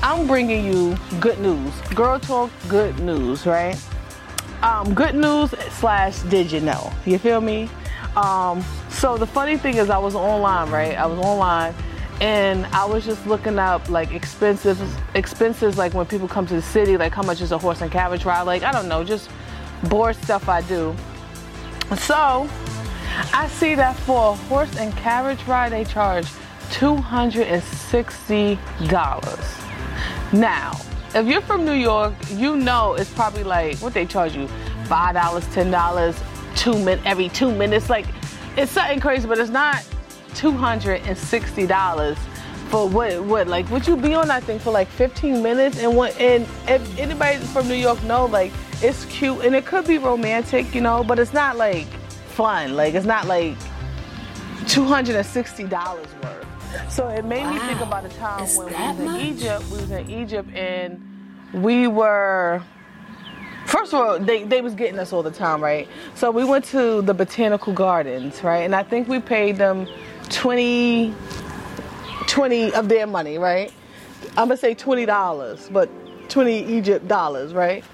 i'm 0.06 0.26
bringing 0.29 0.64
you 0.64 0.97
good 1.19 1.41
news. 1.41 1.75
Girl 1.93 2.20
talk 2.20 2.53
good 2.69 3.00
news 3.00 3.44
right? 3.44 3.76
Um, 4.62 4.94
good 4.94 5.17
news 5.17 5.50
slash 5.70 6.20
did 6.20 6.53
you 6.53 6.61
know? 6.61 6.93
You 7.05 7.19
feel 7.19 7.41
me? 7.41 7.69
Um, 8.14 8.64
so 8.88 9.17
the 9.17 9.26
funny 9.26 9.56
thing 9.56 9.79
is 9.79 9.91
i 9.91 9.99
was 9.99 10.14
online 10.14 10.70
right? 10.70 10.97
I 10.97 11.06
was 11.06 11.19
online 11.19 11.75
and 12.20 12.67
i 12.67 12.85
was 12.85 13.05
just 13.05 13.26
looking 13.26 13.58
up 13.58 13.91
like 13.91 14.12
expensive 14.12 14.81
expenses 15.17 15.77
like 15.77 15.93
when 15.93 16.06
people 16.06 16.29
come 16.29 16.46
to 16.46 16.55
the 16.55 16.63
city 16.63 16.96
like 16.96 17.13
how 17.13 17.22
much 17.22 17.41
is 17.41 17.51
a 17.51 17.58
horse 17.58 17.81
and 17.81 17.91
carriage 17.91 18.25
ride? 18.25 18.43
Like 18.43 18.63
i 18.63 18.70
don't 18.70 18.86
know 18.86 19.03
just 19.03 19.29
bored 19.89 20.15
stuff 20.15 20.48
i 20.48 20.60
do. 20.60 20.94
So 21.96 22.48
i 23.34 23.48
see 23.48 23.75
that 23.75 23.96
for 23.96 24.31
a 24.31 24.34
horse 24.34 24.77
and 24.77 24.96
carriage 24.96 25.43
ride 25.48 25.72
they 25.72 25.84
charge 25.84 26.27
$260 26.70 29.66
now 30.32 30.72
if 31.14 31.26
you're 31.26 31.40
from 31.40 31.64
New 31.64 31.72
York, 31.72 32.12
you 32.30 32.56
know 32.56 32.94
it's 32.94 33.12
probably 33.14 33.44
like 33.44 33.78
what 33.78 33.94
they 33.94 34.04
charge 34.04 34.36
you, 34.36 34.48
five 34.84 35.14
dollars, 35.14 35.46
ten 35.54 35.70
dollars, 35.70 36.20
two 36.54 36.78
min 36.78 37.00
every 37.06 37.28
two 37.30 37.50
minutes. 37.50 37.88
Like 37.88 38.06
it's 38.56 38.72
something 38.72 39.00
crazy, 39.00 39.26
but 39.26 39.38
it's 39.38 39.50
not 39.50 39.82
two 40.34 40.50
hundred 40.52 41.02
and 41.06 41.16
sixty 41.16 41.66
dollars 41.66 42.18
for 42.68 42.88
what 42.88 43.22
what 43.24 43.46
like 43.46 43.70
would 43.70 43.86
you 43.86 43.96
be 43.96 44.12
on 44.12 44.26
that 44.28 44.42
thing 44.42 44.58
for 44.58 44.72
like 44.72 44.88
15 44.88 45.40
minutes 45.40 45.78
and 45.78 45.96
what 45.96 46.20
and 46.20 46.42
if 46.66 46.98
anybody 46.98 47.38
from 47.38 47.68
New 47.68 47.74
York 47.76 48.02
know 48.02 48.26
like 48.26 48.52
it's 48.82 49.04
cute 49.06 49.44
and 49.44 49.54
it 49.54 49.64
could 49.64 49.86
be 49.86 49.96
romantic, 49.98 50.74
you 50.74 50.80
know, 50.80 51.02
but 51.02 51.18
it's 51.18 51.32
not 51.32 51.56
like 51.56 51.86
fun. 52.34 52.74
Like 52.74 52.94
it's 52.94 53.06
not 53.06 53.26
like 53.26 53.56
two 54.66 54.84
hundred 54.84 55.16
and 55.16 55.26
sixty 55.26 55.64
dollars 55.64 56.08
worth. 56.22 56.45
So 56.89 57.08
it 57.08 57.25
made 57.25 57.46
me 57.49 57.58
think 57.61 57.81
about 57.81 58.05
a 58.05 58.08
time 58.11 58.44
Is 58.44 58.56
when 58.56 58.67
we 58.69 58.73
was 58.75 59.01
in? 59.01 59.17
Egypt. 59.27 59.65
We 59.70 59.77
was 59.79 59.91
in 59.91 60.11
Egypt 60.11 60.49
and 60.55 61.03
we 61.53 61.87
were 61.87 62.63
first 63.67 63.93
of 63.93 64.01
all 64.01 64.19
they, 64.19 64.44
they 64.44 64.61
was 64.61 64.75
getting 64.75 64.99
us 64.99 65.13
all 65.13 65.23
the 65.23 65.31
time, 65.31 65.63
right? 65.63 65.89
So 66.15 66.31
we 66.31 66.44
went 66.44 66.65
to 66.67 67.03
the 67.03 67.15
botanical 67.15 67.73
gardens, 67.73 68.43
right? 68.43 68.65
And 68.65 68.75
I 68.75 68.82
think 68.82 69.08
we 69.08 69.20
paid 69.20 69.56
them 69.56 69.87
20, 70.31 71.15
20 72.27 72.73
of 72.75 72.89
their 72.89 73.06
money, 73.06 73.39
right? 73.39 73.73
I'm 74.31 74.49
gonna 74.49 74.56
say 74.56 74.75
twenty 74.75 75.06
dollars, 75.06 75.69
but 75.73 75.89
twenty 76.29 76.65
Egypt 76.77 77.08
dollars, 77.08 77.55
right? 77.55 77.85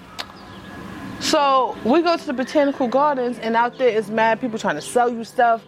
So 1.20 1.76
we 1.84 2.02
go 2.02 2.16
to 2.16 2.26
the 2.26 2.32
botanical 2.32 2.88
gardens, 2.88 3.38
and 3.38 3.54
out 3.54 3.78
there 3.78 3.88
is 3.88 4.10
mad 4.10 4.40
people 4.40 4.58
trying 4.58 4.74
to 4.74 4.80
sell 4.80 5.08
you 5.08 5.22
stuff. 5.24 5.62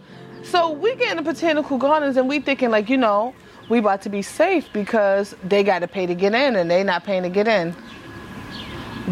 So 0.44 0.70
we 0.70 0.94
get 0.96 1.10
in 1.10 1.16
the 1.16 1.22
botanical 1.22 1.78
gardens, 1.78 2.16
and 2.16 2.28
we 2.28 2.40
thinking 2.40 2.70
like, 2.70 2.88
you 2.88 2.96
know, 2.96 3.34
we 3.68 3.78
about 3.78 4.02
to 4.02 4.08
be 4.08 4.22
safe 4.22 4.68
because 4.72 5.34
they 5.42 5.62
got 5.62 5.80
to 5.80 5.88
pay 5.88 6.06
to 6.06 6.14
get 6.14 6.34
in, 6.34 6.56
and 6.56 6.70
they 6.70 6.84
not 6.84 7.04
paying 7.04 7.22
to 7.22 7.28
get 7.28 7.48
in. 7.48 7.72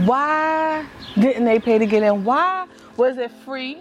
Why 0.06 0.86
didn't 1.14 1.44
they 1.44 1.58
pay 1.58 1.78
to 1.78 1.86
get 1.86 2.02
in? 2.02 2.24
Why 2.24 2.66
Was 2.96 3.18
it 3.18 3.30
free? 3.30 3.78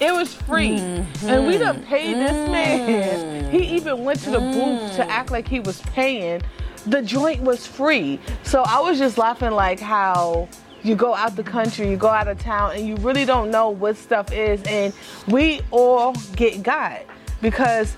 It 0.00 0.12
was 0.12 0.34
free. 0.34 0.78
Mm-hmm. 0.78 1.28
And 1.28 1.46
we 1.46 1.56
done 1.56 1.82
paid 1.84 2.14
this 2.14 2.32
mm-hmm. 2.32 2.52
man. 2.52 3.50
He 3.50 3.76
even 3.76 4.04
went 4.04 4.20
to 4.20 4.30
the 4.30 4.40
booth 4.40 4.96
to 4.96 5.02
mm. 5.02 5.08
act 5.08 5.30
like 5.30 5.48
he 5.48 5.60
was 5.60 5.80
paying. 5.82 6.42
The 6.86 7.00
joint 7.00 7.42
was 7.42 7.66
free. 7.66 8.20
So 8.42 8.62
I 8.66 8.80
was 8.80 8.98
just 8.98 9.16
laughing 9.16 9.52
like 9.52 9.80
how 9.80 10.48
you 10.86 10.94
go 10.94 11.14
out 11.14 11.34
the 11.34 11.42
country, 11.42 11.90
you 11.90 11.96
go 11.96 12.08
out 12.08 12.28
of 12.28 12.38
town, 12.38 12.76
and 12.76 12.86
you 12.86 12.94
really 12.96 13.24
don't 13.24 13.50
know 13.50 13.70
what 13.70 13.96
stuff 13.96 14.32
is. 14.32 14.62
And 14.64 14.94
we 15.26 15.60
all 15.70 16.14
get 16.36 16.62
got 16.62 17.02
because 17.42 17.96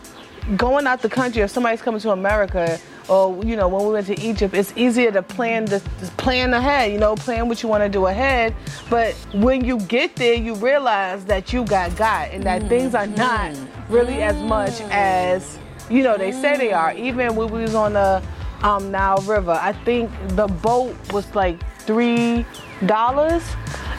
going 0.56 0.86
out 0.86 1.02
the 1.02 1.08
country, 1.08 1.42
if 1.42 1.50
somebody's 1.50 1.82
coming 1.82 2.00
to 2.00 2.10
America, 2.10 2.80
or 3.08 3.42
you 3.44 3.56
know, 3.56 3.68
when 3.68 3.86
we 3.86 3.92
went 3.92 4.06
to 4.06 4.20
Egypt, 4.20 4.54
it's 4.54 4.72
easier 4.76 5.10
to 5.12 5.22
plan 5.22 5.66
the 5.66 5.80
plan 6.16 6.52
ahead. 6.54 6.92
You 6.92 6.98
know, 6.98 7.14
plan 7.14 7.48
what 7.48 7.62
you 7.62 7.68
want 7.68 7.82
to 7.84 7.88
do 7.88 8.06
ahead. 8.06 8.54
But 8.88 9.14
when 9.34 9.64
you 9.64 9.80
get 9.80 10.16
there, 10.16 10.34
you 10.34 10.54
realize 10.54 11.24
that 11.26 11.52
you 11.52 11.64
got 11.64 11.94
got, 11.96 12.30
and 12.30 12.42
that 12.44 12.68
things 12.68 12.94
are 12.94 13.06
not 13.06 13.54
really 13.88 14.22
as 14.22 14.36
much 14.42 14.80
as 14.90 15.58
you 15.90 16.02
know 16.02 16.16
they 16.16 16.32
say 16.32 16.56
they 16.56 16.72
are. 16.72 16.94
Even 16.94 17.34
when 17.36 17.50
we 17.50 17.60
was 17.60 17.74
on 17.74 17.94
the 17.94 18.22
um, 18.62 18.90
Nile 18.90 19.22
River, 19.22 19.58
I 19.60 19.72
think 19.72 20.10
the 20.28 20.46
boat 20.46 20.94
was 21.12 21.34
like 21.34 21.58
three 21.88 22.44
dollars, 22.84 23.42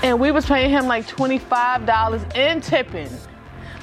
and 0.03 0.19
we 0.19 0.31
was 0.31 0.45
paying 0.45 0.69
him 0.69 0.85
like 0.85 1.07
twenty 1.07 1.39
five 1.39 1.87
dollars 1.87 2.21
in 2.35 2.61
tipping. 2.61 3.09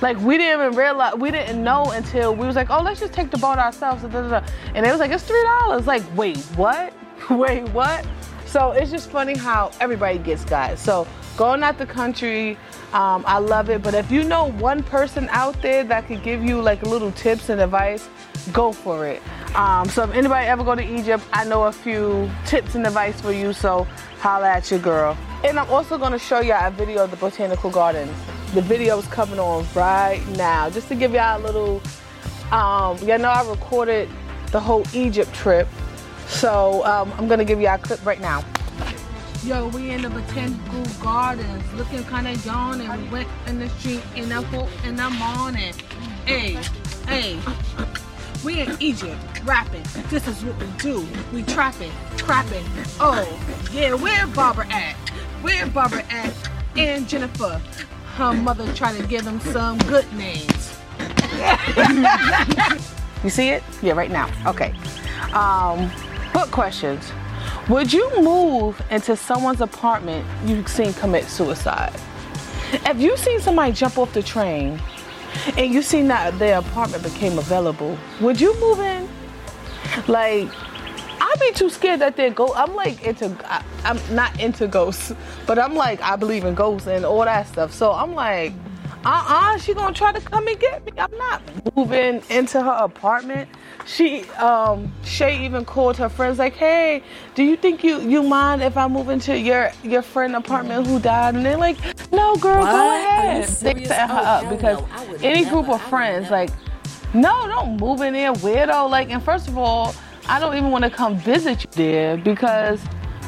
Like 0.00 0.16
we 0.20 0.38
didn't 0.38 0.60
even 0.60 0.78
realize, 0.78 1.14
we 1.14 1.32
didn't 1.32 1.62
know 1.62 1.90
until 1.90 2.32
we 2.34 2.46
was 2.46 2.54
like, 2.54 2.70
oh, 2.70 2.82
let's 2.82 3.00
just 3.00 3.12
take 3.12 3.32
the 3.32 3.38
boat 3.38 3.58
ourselves. 3.58 4.04
And 4.04 4.14
it 4.14 4.90
was 4.90 5.00
like, 5.00 5.10
it's 5.10 5.24
three 5.24 5.42
dollars. 5.42 5.88
Like, 5.88 6.04
wait, 6.16 6.38
what? 6.54 6.92
wait, 7.30 7.68
what? 7.70 8.06
So 8.46 8.70
it's 8.70 8.92
just 8.92 9.10
funny 9.10 9.36
how 9.36 9.72
everybody 9.80 10.18
gets 10.18 10.44
got. 10.44 10.78
So 10.78 11.04
going 11.36 11.64
out 11.64 11.76
the 11.76 11.86
country, 11.86 12.56
um, 12.92 13.24
I 13.26 13.38
love 13.38 13.70
it. 13.70 13.82
But 13.82 13.94
if 13.94 14.12
you 14.12 14.22
know 14.22 14.52
one 14.52 14.84
person 14.84 15.28
out 15.32 15.60
there 15.62 15.82
that 15.82 16.06
could 16.06 16.22
give 16.22 16.44
you 16.44 16.62
like 16.62 16.82
little 16.82 17.10
tips 17.12 17.48
and 17.48 17.60
advice, 17.60 18.08
go 18.52 18.70
for 18.70 19.08
it. 19.08 19.20
Um, 19.56 19.88
so 19.88 20.04
if 20.04 20.10
anybody 20.12 20.46
ever 20.46 20.62
go 20.62 20.74
to 20.74 20.84
Egypt, 20.84 21.24
I 21.32 21.44
know 21.44 21.64
a 21.64 21.72
few 21.72 22.30
tips 22.44 22.74
and 22.74 22.86
advice 22.86 23.18
for 23.22 23.32
you. 23.32 23.54
So 23.54 23.84
holla 24.20 24.50
at 24.50 24.70
your 24.70 24.80
girl. 24.80 25.16
And 25.44 25.58
I'm 25.58 25.70
also 25.70 25.96
gonna 25.96 26.18
show 26.18 26.40
y'all 26.40 26.66
a 26.66 26.70
video 26.70 27.04
of 27.04 27.10
the 27.10 27.16
botanical 27.16 27.70
gardens. 27.70 28.14
The 28.52 28.60
video 28.60 28.98
is 28.98 29.06
coming 29.06 29.38
on 29.38 29.66
right 29.74 30.22
now, 30.36 30.68
just 30.68 30.88
to 30.88 30.94
give 30.94 31.12
y'all 31.12 31.40
a 31.40 31.42
little. 31.42 31.80
Um, 32.52 32.98
y'all 32.98 33.18
know 33.18 33.30
I 33.30 33.48
recorded 33.48 34.08
the 34.52 34.60
whole 34.60 34.84
Egypt 34.92 35.32
trip, 35.34 35.68
so 36.28 36.84
um, 36.84 37.12
I'm 37.16 37.26
gonna 37.26 37.44
give 37.44 37.60
y'all 37.60 37.76
a 37.76 37.78
clip 37.78 38.04
right 38.04 38.20
now. 38.20 38.44
Yo, 39.42 39.68
we 39.68 39.90
in 39.90 40.02
the 40.02 40.10
botanical 40.10 40.84
gardens, 41.02 41.72
looking 41.74 42.04
kind 42.04 42.26
of 42.28 42.44
yawn, 42.44 42.80
and 42.80 43.02
we 43.02 43.08
went 43.08 43.28
in 43.46 43.58
the 43.58 43.68
street 43.70 44.02
in 44.16 44.28
the 44.28 44.68
in 44.84 44.96
the 44.96 45.08
morning. 45.10 45.72
Hey, 46.26 46.58
hey. 47.06 47.38
We 48.46 48.60
in 48.60 48.76
Egypt, 48.78 49.18
rapping. 49.42 49.82
This 50.08 50.28
is 50.28 50.44
what 50.44 50.56
we 50.60 50.68
do. 50.78 51.04
We 51.32 51.42
trapping, 51.42 51.90
crapping. 52.16 52.64
Oh, 53.00 53.26
yeah, 53.72 53.94
where 53.94 54.24
Barbara 54.28 54.68
at? 54.68 54.94
Where 55.42 55.66
Barbara 55.66 56.04
at? 56.10 56.32
And 56.76 57.08
Jennifer. 57.08 57.60
Her 58.14 58.32
mother 58.32 58.72
trying 58.74 59.02
to 59.02 59.08
give 59.08 59.24
them 59.24 59.40
some 59.40 59.78
good 59.78 60.06
names. 60.12 60.78
you 63.24 63.30
see 63.30 63.48
it? 63.48 63.64
Yeah, 63.82 63.94
right 63.94 64.12
now. 64.12 64.30
Okay. 64.48 64.72
Um, 65.32 65.90
book 66.32 66.48
questions. 66.52 67.10
Would 67.68 67.92
you 67.92 68.22
move 68.22 68.80
into 68.92 69.16
someone's 69.16 69.60
apartment 69.60 70.24
you've 70.48 70.68
seen 70.68 70.92
commit 70.92 71.24
suicide? 71.24 72.00
If 72.72 73.00
you 73.00 73.16
seen 73.16 73.40
somebody 73.40 73.72
jump 73.72 73.98
off 73.98 74.12
the 74.12 74.22
train 74.22 74.80
and 75.56 75.72
you 75.72 75.82
seen 75.82 76.08
that 76.08 76.38
their 76.38 76.58
apartment 76.58 77.02
became 77.02 77.38
available, 77.38 77.98
would 78.20 78.40
you 78.40 78.58
move 78.60 78.80
in? 78.80 79.08
Like, 80.08 80.48
I'd 81.20 81.40
be 81.40 81.52
too 81.52 81.70
scared 81.70 82.00
that 82.00 82.16
they're 82.16 82.30
go. 82.30 82.54
I'm 82.54 82.74
like 82.74 83.02
into. 83.04 83.36
I, 83.44 83.64
I'm 83.84 83.98
not 84.14 84.38
into 84.40 84.66
ghosts, 84.68 85.12
but 85.46 85.58
I'm 85.58 85.74
like 85.74 86.00
I 86.02 86.16
believe 86.16 86.44
in 86.44 86.54
ghosts 86.54 86.86
and 86.86 87.04
all 87.04 87.24
that 87.24 87.46
stuff. 87.48 87.72
So 87.72 87.92
I'm 87.92 88.14
like, 88.14 88.52
uh-uh, 89.04 89.58
she 89.58 89.74
gonna 89.74 89.94
try 89.94 90.12
to 90.12 90.20
come 90.20 90.46
and 90.46 90.58
get 90.58 90.84
me. 90.84 90.92
I'm 90.98 91.16
not 91.16 91.42
moving 91.76 92.22
into 92.30 92.62
her 92.62 92.76
apartment. 92.80 93.48
She, 93.86 94.24
um, 94.30 94.92
Shay 95.04 95.44
even 95.44 95.64
called 95.64 95.96
her 95.98 96.08
friends 96.08 96.38
like, 96.40 96.54
hey, 96.54 97.02
do 97.36 97.44
you 97.44 97.56
think 97.56 97.84
you 97.84 98.00
you 98.00 98.22
mind 98.22 98.62
if 98.62 98.76
I 98.76 98.88
move 98.88 99.08
into 99.10 99.38
your 99.38 99.70
your 99.84 100.02
friend 100.02 100.34
apartment 100.34 100.86
who 100.88 100.98
died? 100.98 101.36
And 101.36 101.46
they're 101.46 101.56
like, 101.56 101.78
no, 102.12 102.34
girl, 102.36 102.58
What? 102.60 102.72
go 102.72 102.88
ahead. 102.96 103.44
They 103.48 103.84
set 103.84 104.10
her 104.10 104.18
Oh, 104.20 104.24
up 104.24 104.50
because 104.50 104.80
no. 104.80 105.16
Any 105.22 105.42
never- 105.44 105.62
group 105.62 105.68
of 105.68 105.82
friends 105.82 106.30
like. 106.30 106.50
No, 107.14 107.46
don't 107.46 107.78
move 107.80 108.00
in 108.02 108.12
there, 108.12 108.32
weirdo. 108.34 108.90
Like, 108.90 109.10
and 109.10 109.22
first 109.22 109.48
of 109.48 109.56
all, 109.56 109.94
I 110.28 110.38
don't 110.40 110.54
even 110.56 110.70
want 110.70 110.84
to 110.84 110.90
come 110.90 111.16
visit 111.16 111.62
you 111.64 111.70
there 111.72 112.16
because 112.18 112.80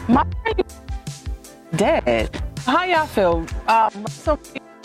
my 0.08 0.24
friend 0.42 0.64
dead. 1.76 2.42
How 2.66 2.84
y'all 2.84 3.06
feel? 3.06 3.46
Um, 3.68 4.04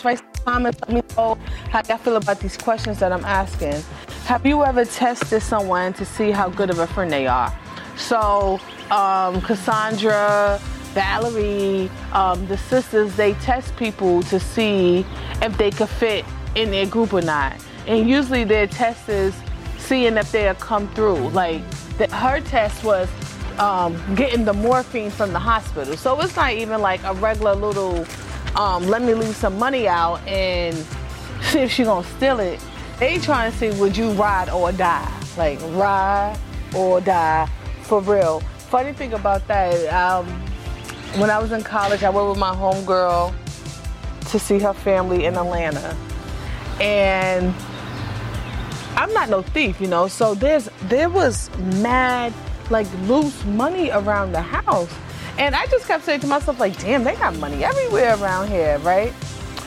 write 0.03 0.19
some 0.19 0.27
comments. 0.45 0.79
Let 0.81 0.89
me 0.91 1.01
know 1.17 1.37
how 1.69 1.81
y'all 1.89 1.97
feel 1.97 2.15
about 2.15 2.39
these 2.39 2.55
questions 2.55 2.99
that 2.99 3.11
I'm 3.11 3.25
asking. 3.25 3.83
Have 4.33 4.47
you 4.47 4.65
ever 4.65 4.83
tested 4.83 5.43
someone 5.43 5.93
to 5.93 6.03
see 6.05 6.31
how 6.31 6.49
good 6.49 6.71
of 6.71 6.79
a 6.79 6.87
friend 6.87 7.11
they 7.11 7.27
are? 7.27 7.55
So, 7.97 8.59
um, 8.89 9.39
Cassandra, 9.41 10.59
Valerie, 10.95 11.87
um, 12.13 12.47
the 12.47 12.57
sisters, 12.57 13.15
they 13.15 13.35
test 13.35 13.77
people 13.77 14.23
to 14.23 14.39
see 14.39 15.05
if 15.43 15.55
they 15.59 15.69
could 15.69 15.87
fit 15.87 16.25
in 16.55 16.71
their 16.71 16.87
group 16.87 17.13
or 17.13 17.21
not. 17.21 17.63
And 17.85 18.09
usually 18.09 18.43
their 18.43 18.65
test 18.65 19.07
is 19.07 19.35
seeing 19.77 20.17
if 20.17 20.31
they'll 20.31 20.55
come 20.55 20.87
through. 20.95 21.29
Like 21.29 21.61
the, 21.99 22.07
her 22.15 22.41
test 22.41 22.83
was 22.83 23.07
um, 23.59 23.95
getting 24.15 24.45
the 24.45 24.53
morphine 24.53 25.11
from 25.11 25.31
the 25.31 25.37
hospital. 25.37 25.95
So 25.95 26.19
it's 26.21 26.35
not 26.35 26.53
even 26.53 26.81
like 26.81 27.03
a 27.03 27.13
regular 27.13 27.53
little, 27.53 28.03
um, 28.55 28.87
let 28.87 29.03
me 29.03 29.13
leave 29.13 29.35
some 29.35 29.59
money 29.59 29.87
out 29.87 30.27
and 30.27 30.75
see 31.43 31.59
if 31.59 31.71
she 31.71 31.83
gonna 31.83 32.07
steal 32.17 32.39
it. 32.39 32.59
They 33.03 33.17
trying 33.17 33.51
to 33.51 33.57
see 33.57 33.69
would 33.81 33.97
you 33.97 34.11
ride 34.11 34.49
or 34.49 34.71
die, 34.71 35.13
like 35.35 35.59
ride 35.71 36.39
or 36.73 37.01
die 37.01 37.49
for 37.81 37.99
real. 37.99 38.39
Funny 38.69 38.93
thing 38.93 39.11
about 39.11 39.45
that, 39.49 39.93
um, 39.93 40.25
when 41.19 41.29
I 41.29 41.37
was 41.37 41.51
in 41.51 41.63
college, 41.63 42.01
I 42.03 42.09
went 42.09 42.29
with 42.29 42.37
my 42.37 42.55
homegirl 42.55 43.35
to 44.31 44.39
see 44.39 44.57
her 44.59 44.71
family 44.71 45.25
in 45.25 45.35
Atlanta, 45.35 45.97
and 46.79 47.53
I'm 48.95 49.11
not 49.11 49.27
no 49.27 49.41
thief, 49.41 49.81
you 49.81 49.87
know. 49.87 50.07
So 50.07 50.33
there's 50.33 50.69
there 50.83 51.09
was 51.09 51.49
mad 51.81 52.31
like 52.69 52.87
loose 53.01 53.43
money 53.43 53.89
around 53.91 54.31
the 54.31 54.41
house. 54.41 54.93
And 55.37 55.55
I 55.55 55.65
just 55.65 55.87
kept 55.87 56.05
saying 56.05 56.21
to 56.21 56.27
myself, 56.27 56.57
like, 56.57 56.79
damn, 56.79 57.03
they 57.03 57.15
got 57.15 57.35
money 57.35 57.65
everywhere 57.65 58.15
around 58.15 58.47
here, 58.47 58.77
right? 58.77 59.11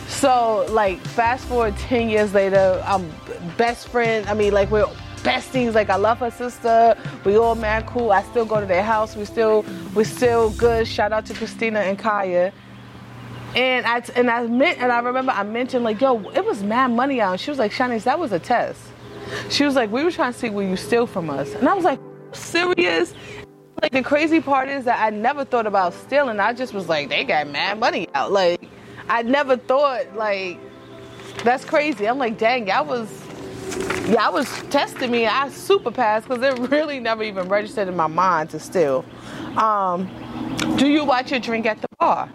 So 0.09 0.67
like 0.71 1.01
fast 1.01 1.47
forward 1.47 1.77
10 1.79 2.09
years 2.09 2.33
later, 2.35 2.83
I'm 2.87 3.11
best 3.57 3.89
friend. 3.89 4.27
I 4.29 4.35
mean, 4.35 4.53
like 4.53 4.71
we're 4.71 4.87
besties. 5.27 5.75
Like 5.75 5.91
I 5.91 5.97
love 5.97 6.19
her 6.19 6.31
sister. 6.31 6.97
We 7.25 7.37
all 7.37 7.55
mad 7.55 7.87
cool. 7.87 8.13
I 8.13 8.23
still 8.23 8.45
go 8.45 8.61
to 8.61 8.67
their 8.67 8.83
house. 8.83 9.17
We 9.17 9.25
still 9.25 9.65
we 9.95 10.05
still 10.05 10.51
good. 10.51 10.87
Shout 10.87 11.13
out 11.13 11.27
to 11.27 11.35
Christina 11.35 11.81
and 11.81 11.99
Kaya. 11.99 12.53
And 13.55 13.87
I 13.87 14.03
and 14.15 14.31
I 14.31 14.47
meant 14.47 14.79
and 14.79 14.93
I 14.93 15.01
remember 15.01 15.33
I 15.33 15.43
mentioned 15.43 15.85
like, 15.85 16.01
yo, 16.01 16.29
it 16.31 16.45
was 16.45 16.63
mad 16.63 16.93
money 16.93 17.21
out. 17.21 17.33
And 17.33 17.41
she 17.41 17.51
was 17.51 17.59
like, 17.59 17.73
Shanice, 17.73 18.05
that 18.05 18.19
was 18.19 18.33
a 18.33 18.39
test. 18.39 18.81
She 19.51 19.65
was 19.65 19.75
like, 19.75 19.91
we 19.91 20.05
were 20.05 20.13
trying 20.13 20.33
to 20.33 20.39
see 20.39 20.51
where 20.51 20.67
you 20.67 20.77
steal 20.77 21.07
from 21.07 21.29
us. 21.31 21.53
And 21.55 21.69
I 21.69 21.75
was 21.75 21.85
like, 21.85 21.99
serious? 22.33 23.13
Like 23.83 23.93
the 23.93 24.03
crazy 24.03 24.41
part 24.41 24.69
is 24.69 24.85
that 24.85 25.01
I 25.01 25.11
never 25.11 25.45
thought 25.45 25.67
about 25.67 25.95
stealing. 25.95 26.39
I 26.39 26.53
just 26.53 26.73
was 26.73 26.89
like, 26.89 27.09
they 27.09 27.25
got 27.25 27.49
mad 27.49 27.81
money 27.81 28.09
out. 28.15 28.31
Like 28.31 28.69
I 29.09 29.23
never 29.23 29.57
thought 29.57 30.15
like 30.15 30.59
that's 31.45 31.65
crazy. 31.65 32.09
I'm 32.09 32.19
like, 32.19 32.39
dang, 32.39 32.69
y'all 32.69 32.85
was 32.85 33.09
y'all 34.09 34.33
was 34.33 34.49
testing 34.71 35.11
me. 35.11 35.27
I 35.27 35.49
super 35.49 35.91
passed 35.91 36.29
because 36.29 36.43
it 36.43 36.71
really 36.71 37.01
never 37.01 37.23
even 37.23 37.49
registered 37.49 37.89
in 37.89 37.97
my 37.97 38.07
mind 38.07 38.51
to 38.51 38.61
steal. 38.61 39.05
Um, 39.57 40.09
do 40.77 40.89
you 40.89 41.05
watch 41.05 41.31
your 41.31 41.41
drink 41.41 41.67
at 41.67 41.81
the 41.81 41.89
bar? 41.99 42.31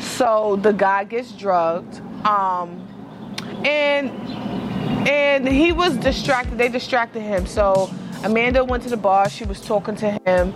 So 0.00 0.56
the 0.56 0.72
guy 0.72 1.04
gets 1.04 1.32
drugged. 1.32 2.00
Um, 2.26 2.86
and 3.64 4.10
and 5.08 5.46
he 5.46 5.72
was 5.72 5.96
distracted. 5.96 6.58
They 6.58 6.68
distracted 6.68 7.20
him. 7.20 7.46
So 7.46 7.90
Amanda 8.22 8.64
went 8.64 8.82
to 8.84 8.88
the 8.88 8.96
bar. 8.96 9.28
She 9.28 9.44
was 9.44 9.60
talking 9.60 9.96
to 9.96 10.12
him, 10.26 10.54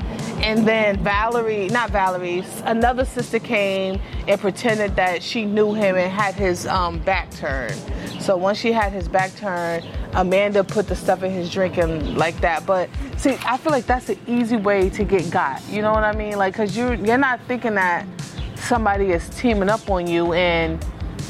and 0.49 0.67
then 0.67 0.97
Valerie, 1.05 1.69
not 1.69 1.91
Valerie, 1.91 2.43
another 2.65 3.05
sister 3.05 3.39
came 3.39 4.01
and 4.27 4.41
pretended 4.41 4.97
that 4.97 5.23
she 5.23 5.45
knew 5.45 5.75
him 5.75 5.95
and 5.95 6.11
had 6.11 6.35
his 6.35 6.67
um, 6.67 7.01
back 7.01 7.31
turned. 7.33 7.77
So 8.19 8.35
once 8.35 8.57
she 8.57 8.73
had 8.73 8.91
his 8.91 9.09
back 9.09 9.37
turned, 9.37 9.87
Amanda 10.15 10.65
put 10.65 10.89
the 10.89 10.97
stuff 10.97 11.23
in 11.23 11.31
his 11.31 11.51
drink 11.51 11.77
and 11.77 12.17
like 12.17 12.41
that. 12.41 12.65
But 12.65 12.89
see, 13.19 13.37
I 13.45 13.59
feel 13.59 13.73
like 13.73 13.85
that's 13.85 14.09
an 14.09 14.19
easy 14.27 14.57
way 14.57 14.89
to 14.89 15.05
get 15.05 15.31
got. 15.31 15.63
You 15.69 15.83
know 15.83 15.93
what 15.93 16.03
I 16.03 16.17
mean? 16.17 16.39
Like, 16.39 16.55
cause 16.55 16.75
you're 16.75 16.95
you're 16.95 17.19
not 17.19 17.41
thinking 17.43 17.75
that 17.75 18.07
somebody 18.55 19.11
is 19.11 19.29
teaming 19.29 19.69
up 19.69 19.91
on 19.91 20.07
you 20.07 20.33
and 20.33 20.83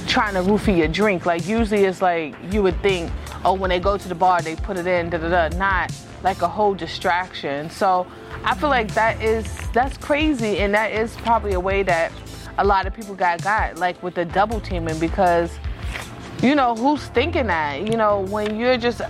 trying 0.06 0.34
to 0.34 0.42
roofie 0.42 0.78
your 0.78 0.86
drink. 0.86 1.26
Like 1.26 1.44
usually 1.44 1.86
it's 1.86 2.00
like 2.00 2.36
you 2.52 2.62
would 2.62 2.80
think, 2.82 3.10
oh, 3.44 3.54
when 3.54 3.70
they 3.70 3.80
go 3.80 3.98
to 3.98 4.08
the 4.08 4.14
bar, 4.14 4.42
they 4.42 4.54
put 4.54 4.76
it 4.76 4.86
in, 4.86 5.10
da 5.10 5.18
da 5.18 5.48
da. 5.48 5.56
Not 5.58 5.92
like 6.22 6.42
a 6.42 6.48
whole 6.48 6.74
distraction. 6.74 7.70
So 7.70 8.06
I 8.44 8.54
feel 8.54 8.68
like 8.68 8.92
that 8.94 9.22
is 9.22 9.46
that's 9.72 9.96
crazy, 9.98 10.58
and 10.58 10.74
that 10.74 10.92
is 10.92 11.14
probably 11.16 11.54
a 11.54 11.60
way 11.60 11.82
that 11.84 12.12
a 12.58 12.64
lot 12.64 12.86
of 12.86 12.94
people 12.94 13.14
got 13.14 13.42
got 13.42 13.78
like 13.78 14.02
with 14.02 14.14
the 14.14 14.24
double 14.24 14.60
teaming 14.60 14.98
because 14.98 15.50
you 16.42 16.54
know 16.54 16.74
who's 16.74 17.04
thinking 17.08 17.46
that 17.46 17.86
you 17.86 17.96
know 17.96 18.20
when 18.22 18.58
you're 18.58 18.76
just 18.76 19.00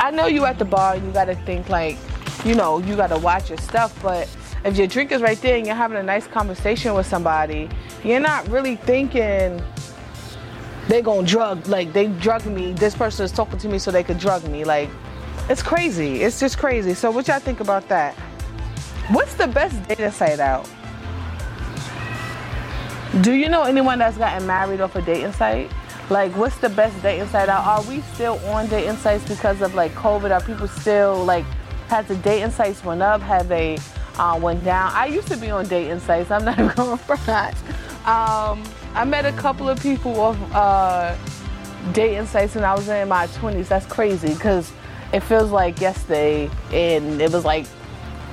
I 0.00 0.10
know 0.12 0.26
you 0.26 0.44
at 0.44 0.58
the 0.58 0.64
bar 0.64 0.94
and 0.94 1.04
you 1.04 1.12
got 1.12 1.24
to 1.24 1.34
think 1.34 1.68
like 1.68 1.98
you 2.44 2.54
know 2.54 2.78
you 2.78 2.96
got 2.96 3.08
to 3.08 3.18
watch 3.18 3.48
your 3.48 3.58
stuff, 3.58 4.00
but 4.02 4.28
if 4.64 4.76
your 4.76 4.86
drink 4.86 5.12
is 5.12 5.22
right 5.22 5.40
there 5.40 5.56
and 5.56 5.66
you're 5.66 5.76
having 5.76 5.96
a 5.96 6.02
nice 6.02 6.26
conversation 6.26 6.94
with 6.94 7.06
somebody, 7.06 7.68
you're 8.04 8.20
not 8.20 8.48
really 8.48 8.76
thinking 8.76 9.62
they 10.88 11.02
gonna 11.02 11.26
drug 11.26 11.66
like 11.66 11.92
they 11.92 12.06
drug 12.06 12.46
me. 12.46 12.72
This 12.72 12.94
person 12.94 13.24
is 13.24 13.32
talking 13.32 13.58
to 13.58 13.68
me 13.68 13.78
so 13.78 13.90
they 13.90 14.04
could 14.04 14.18
drug 14.18 14.46
me. 14.48 14.64
Like 14.64 14.90
it's 15.48 15.62
crazy. 15.62 16.22
It's 16.22 16.40
just 16.40 16.58
crazy. 16.58 16.94
So 16.94 17.10
what 17.10 17.28
y'all 17.28 17.38
think 17.38 17.60
about 17.60 17.88
that? 17.88 18.14
What's 19.10 19.34
the 19.34 19.46
best 19.46 19.80
dating 19.88 20.10
site 20.10 20.40
out? 20.40 20.68
Do 23.20 23.32
you 23.32 23.48
know 23.48 23.62
anyone 23.62 24.00
that's 24.00 24.18
gotten 24.18 24.46
married 24.46 24.80
off 24.80 24.96
a 24.96 25.02
dating 25.02 25.32
site? 25.32 25.70
Like, 26.10 26.36
what's 26.36 26.58
the 26.58 26.68
best 26.68 27.00
dating 27.02 27.28
site 27.28 27.48
out? 27.48 27.64
Are 27.64 27.88
we 27.88 28.00
still 28.14 28.38
on 28.46 28.66
dating 28.68 28.96
sites 28.96 29.26
because 29.28 29.62
of 29.62 29.74
like 29.74 29.92
COVID? 29.92 30.30
Are 30.30 30.44
people 30.44 30.68
still 30.68 31.24
like, 31.24 31.44
has 31.88 32.06
the 32.06 32.16
dating 32.16 32.50
sites 32.50 32.84
went 32.84 33.02
up? 33.02 33.20
Have 33.22 33.48
they 33.48 33.78
uh, 34.18 34.38
went 34.42 34.64
down? 34.64 34.90
I 34.92 35.06
used 35.06 35.28
to 35.28 35.36
be 35.36 35.50
on 35.50 35.66
dating 35.68 36.00
sites. 36.00 36.30
I'm 36.30 36.44
not 36.44 36.56
going 36.76 36.98
for 36.98 37.16
that. 37.26 37.54
Um, 38.06 38.62
I 38.94 39.04
met 39.04 39.24
a 39.24 39.32
couple 39.32 39.68
of 39.68 39.80
people 39.80 40.18
off 40.20 40.36
uh, 40.52 41.16
dating 41.92 42.26
sites 42.26 42.56
when 42.56 42.64
I 42.64 42.74
was 42.74 42.88
in 42.88 43.08
my 43.08 43.28
20s. 43.28 43.68
That's 43.68 43.86
crazy 43.86 44.34
because 44.34 44.72
it 45.12 45.20
feels 45.20 45.50
like 45.50 45.80
yesterday 45.80 46.50
and 46.72 47.20
it 47.20 47.32
was 47.32 47.44
like 47.44 47.66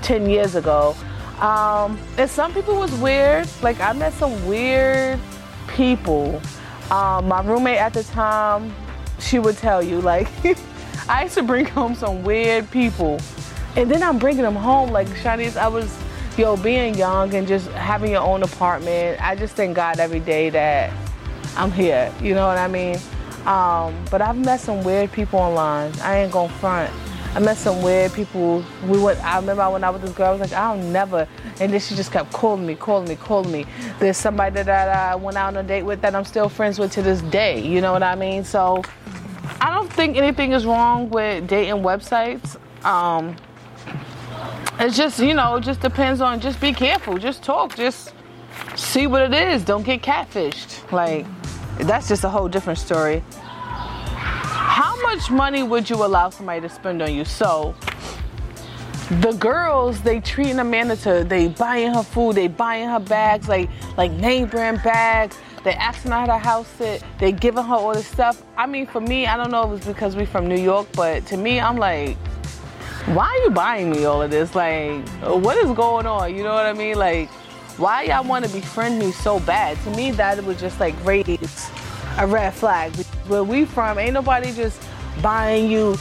10 0.01 0.29
years 0.29 0.55
ago. 0.55 0.95
Um, 1.39 1.99
and 2.17 2.29
some 2.29 2.53
people 2.53 2.75
was 2.75 2.93
weird. 2.95 3.47
Like 3.61 3.79
I 3.79 3.93
met 3.93 4.13
some 4.13 4.45
weird 4.47 5.19
people. 5.67 6.41
Um, 6.91 7.27
my 7.27 7.41
roommate 7.41 7.79
at 7.79 7.93
the 7.93 8.03
time, 8.03 8.73
she 9.19 9.39
would 9.39 9.57
tell 9.57 9.81
you 9.81 10.01
like 10.01 10.29
I 11.09 11.23
used 11.23 11.35
to 11.35 11.43
bring 11.43 11.65
home 11.65 11.95
some 11.95 12.23
weird 12.23 12.69
people, 12.71 13.19
and 13.75 13.91
then 13.91 14.01
I'm 14.03 14.17
bringing 14.17 14.43
them 14.43 14.55
home. 14.55 14.91
Like 14.91 15.07
Shanice, 15.07 15.57
I 15.57 15.67
was 15.67 15.97
yo 16.37 16.55
being 16.57 16.95
young 16.95 17.33
and 17.33 17.47
just 17.47 17.67
having 17.71 18.11
your 18.11 18.21
own 18.21 18.43
apartment. 18.43 19.21
I 19.21 19.35
just 19.35 19.55
thank 19.55 19.75
God 19.75 19.99
every 19.99 20.21
day 20.21 20.49
that 20.51 20.93
I'm 21.57 21.71
here. 21.71 22.13
You 22.21 22.35
know 22.35 22.47
what 22.47 22.57
I 22.57 22.67
mean? 22.67 22.97
Um, 23.45 23.93
but 24.09 24.21
I've 24.21 24.37
met 24.37 24.59
some 24.59 24.83
weird 24.83 25.11
people 25.11 25.39
online. 25.39 25.91
I 26.01 26.19
ain't 26.19 26.31
gonna 26.31 26.51
front. 26.53 26.91
I 27.35 27.39
met 27.39 27.57
some 27.57 27.81
weird 27.81 28.13
people. 28.13 28.63
We 28.87 28.99
went. 28.99 29.23
I 29.23 29.37
remember 29.37 29.69
when 29.71 29.83
I 29.83 29.89
was 29.89 30.01
with 30.01 30.09
this 30.09 30.17
girl. 30.17 30.27
I 30.27 30.31
was 30.31 30.41
like, 30.41 30.53
I'll 30.53 30.77
never. 30.77 31.27
And 31.59 31.73
then 31.73 31.79
she 31.79 31.95
just 31.95 32.11
kept 32.11 32.31
calling 32.31 32.65
me, 32.65 32.75
calling 32.75 33.07
me, 33.07 33.15
calling 33.15 33.51
me. 33.51 33.65
There's 33.99 34.17
somebody 34.17 34.61
that 34.61 34.69
I 34.69 35.15
went 35.15 35.35
out 35.35 35.57
on 35.57 35.65
a 35.65 35.67
date 35.67 35.83
with 35.83 35.99
that 36.01 36.15
I'm 36.15 36.25
still 36.25 36.47
friends 36.47 36.77
with 36.77 36.91
to 36.93 37.01
this 37.01 37.21
day. 37.21 37.59
You 37.59 37.81
know 37.81 37.91
what 37.91 38.03
I 38.03 38.15
mean? 38.15 38.43
So 38.43 38.83
I 39.59 39.73
don't 39.73 39.91
think 39.91 40.15
anything 40.15 40.51
is 40.51 40.65
wrong 40.65 41.09
with 41.09 41.47
dating 41.47 41.81
websites. 41.81 42.55
Um, 42.85 43.35
it's 44.79 44.95
just 44.95 45.19
you 45.19 45.33
know, 45.33 45.55
it 45.55 45.61
just 45.61 45.81
depends 45.81 46.21
on. 46.21 46.39
Just 46.39 46.61
be 46.61 46.71
careful. 46.71 47.17
Just 47.17 47.43
talk. 47.43 47.75
Just 47.75 48.13
see 48.75 49.07
what 49.07 49.21
it 49.21 49.33
is. 49.33 49.65
Don't 49.65 49.83
get 49.83 50.01
catfished. 50.03 50.91
Like 50.91 51.25
that's 51.79 52.07
just 52.07 52.23
a 52.23 52.29
whole 52.29 52.47
different 52.47 52.79
story 52.79 53.23
how 54.73 54.99
much 55.03 55.29
money 55.29 55.61
would 55.61 55.87
you 55.87 56.03
allow 56.03 56.31
somebody 56.31 56.61
to 56.61 56.69
spend 56.69 56.99
on 57.01 57.13
you? 57.13 57.25
So 57.25 57.75
the 59.21 59.33
girls, 59.33 60.01
they 60.01 60.19
treating 60.19 60.57
Amanda 60.57 60.95
to 60.97 61.23
they 61.23 61.47
buying 61.49 61.93
her 61.93 62.01
food, 62.01 62.35
they 62.35 62.47
buying 62.47 62.89
her 62.89 62.99
bags, 62.99 63.47
like 63.47 63.69
like 63.97 64.11
name 64.13 64.47
brand 64.47 64.81
bags. 64.81 65.37
They 65.63 65.73
asking 65.73 66.11
her 66.11 66.17
how 66.17 66.25
to 66.25 66.37
house 66.37 66.67
sit. 66.77 67.03
They 67.19 67.31
giving 67.31 67.63
her 67.63 67.75
all 67.75 67.93
this 67.93 68.07
stuff. 68.07 68.41
I 68.57 68.65
mean, 68.65 68.87
for 68.87 68.99
me, 68.99 69.27
I 69.27 69.37
don't 69.37 69.51
know 69.51 69.71
if 69.71 69.77
it's 69.77 69.87
because 69.87 70.15
we 70.15 70.25
from 70.25 70.47
New 70.47 70.59
York, 70.59 70.87
but 70.93 71.25
to 71.27 71.37
me, 71.37 71.59
I'm 71.59 71.77
like, 71.77 72.17
why 73.07 73.27
are 73.27 73.43
you 73.43 73.49
buying 73.51 73.91
me 73.91 74.05
all 74.05 74.21
of 74.21 74.31
this? 74.31 74.55
Like, 74.55 75.07
what 75.21 75.55
is 75.57 75.71
going 75.71 76.05
on? 76.05 76.35
You 76.35 76.43
know 76.43 76.53
what 76.53 76.65
I 76.65 76.73
mean? 76.73 76.97
Like, 76.97 77.29
why 77.77 78.03
y'all 78.03 78.23
want 78.23 78.45
to 78.45 78.51
befriend 78.51 78.99
me 78.99 79.11
so 79.11 79.39
bad? 79.39 79.77
To 79.83 79.89
me, 79.91 80.11
that 80.11 80.43
was 80.43 80.59
just 80.59 80.79
like 80.79 80.95
raise 81.05 81.71
a 82.17 82.27
red 82.27 82.53
flag. 82.53 82.93
Where 83.27 83.43
we 83.43 83.65
from, 83.65 83.97
ain't 83.97 84.13
nobody 84.13 84.51
just 84.51 84.81
buying 85.21 85.69
you 85.69 85.95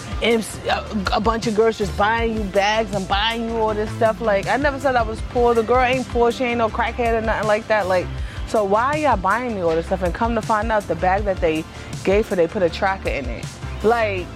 a 1.12 1.20
bunch 1.20 1.46
of 1.46 1.54
girls 1.54 1.76
just 1.76 1.96
buying 1.98 2.34
you 2.34 2.44
bags 2.44 2.94
and 2.94 3.06
buying 3.08 3.48
you 3.48 3.56
all 3.56 3.74
this 3.74 3.90
stuff. 3.92 4.20
Like 4.20 4.46
I 4.46 4.56
never 4.56 4.78
said 4.80 4.96
I 4.96 5.02
was 5.02 5.20
poor. 5.30 5.54
The 5.54 5.62
girl 5.62 5.82
ain't 5.82 6.08
poor. 6.08 6.32
She 6.32 6.44
ain't 6.44 6.58
no 6.58 6.68
crackhead 6.68 7.18
or 7.18 7.20
nothing 7.20 7.48
like 7.48 7.66
that. 7.68 7.88
Like 7.88 8.06
so 8.48 8.64
why 8.64 8.96
y'all 8.96 9.16
buying 9.16 9.54
me 9.54 9.60
all 9.60 9.74
this 9.74 9.86
stuff? 9.86 10.02
And 10.02 10.14
come 10.14 10.34
to 10.34 10.42
find 10.42 10.72
out 10.72 10.82
the 10.84 10.94
bag 10.94 11.24
that 11.24 11.38
they 11.38 11.64
gave 12.04 12.28
her, 12.28 12.36
they 12.36 12.48
put 12.48 12.62
a 12.62 12.70
tracker 12.70 13.10
in 13.10 13.24
it. 13.26 13.46
Like 13.82 14.26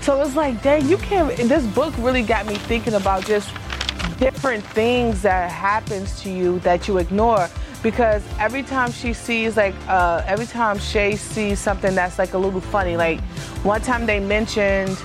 so 0.00 0.20
it's 0.22 0.36
like, 0.36 0.62
dang, 0.62 0.88
you 0.88 0.98
can't. 0.98 1.36
This 1.36 1.66
book 1.66 1.92
really 1.98 2.22
got 2.22 2.46
me 2.46 2.54
thinking 2.54 2.94
about 2.94 3.24
just 3.24 3.50
different 4.18 4.64
things 4.64 5.22
that 5.22 5.50
happens 5.50 6.20
to 6.22 6.30
you 6.30 6.58
that 6.60 6.88
you 6.88 6.98
ignore 6.98 7.48
because 7.82 8.22
every 8.38 8.62
time 8.62 8.90
she 8.90 9.12
sees 9.12 9.56
like 9.56 9.74
uh, 9.86 10.22
every 10.26 10.46
time 10.46 10.78
Shay 10.78 11.16
sees 11.16 11.58
something 11.58 11.94
that's 11.94 12.18
like 12.18 12.34
a 12.34 12.38
little 12.38 12.60
funny, 12.60 12.96
like 12.96 13.20
one 13.62 13.80
time 13.80 14.06
they 14.06 14.18
mentioned 14.18 14.96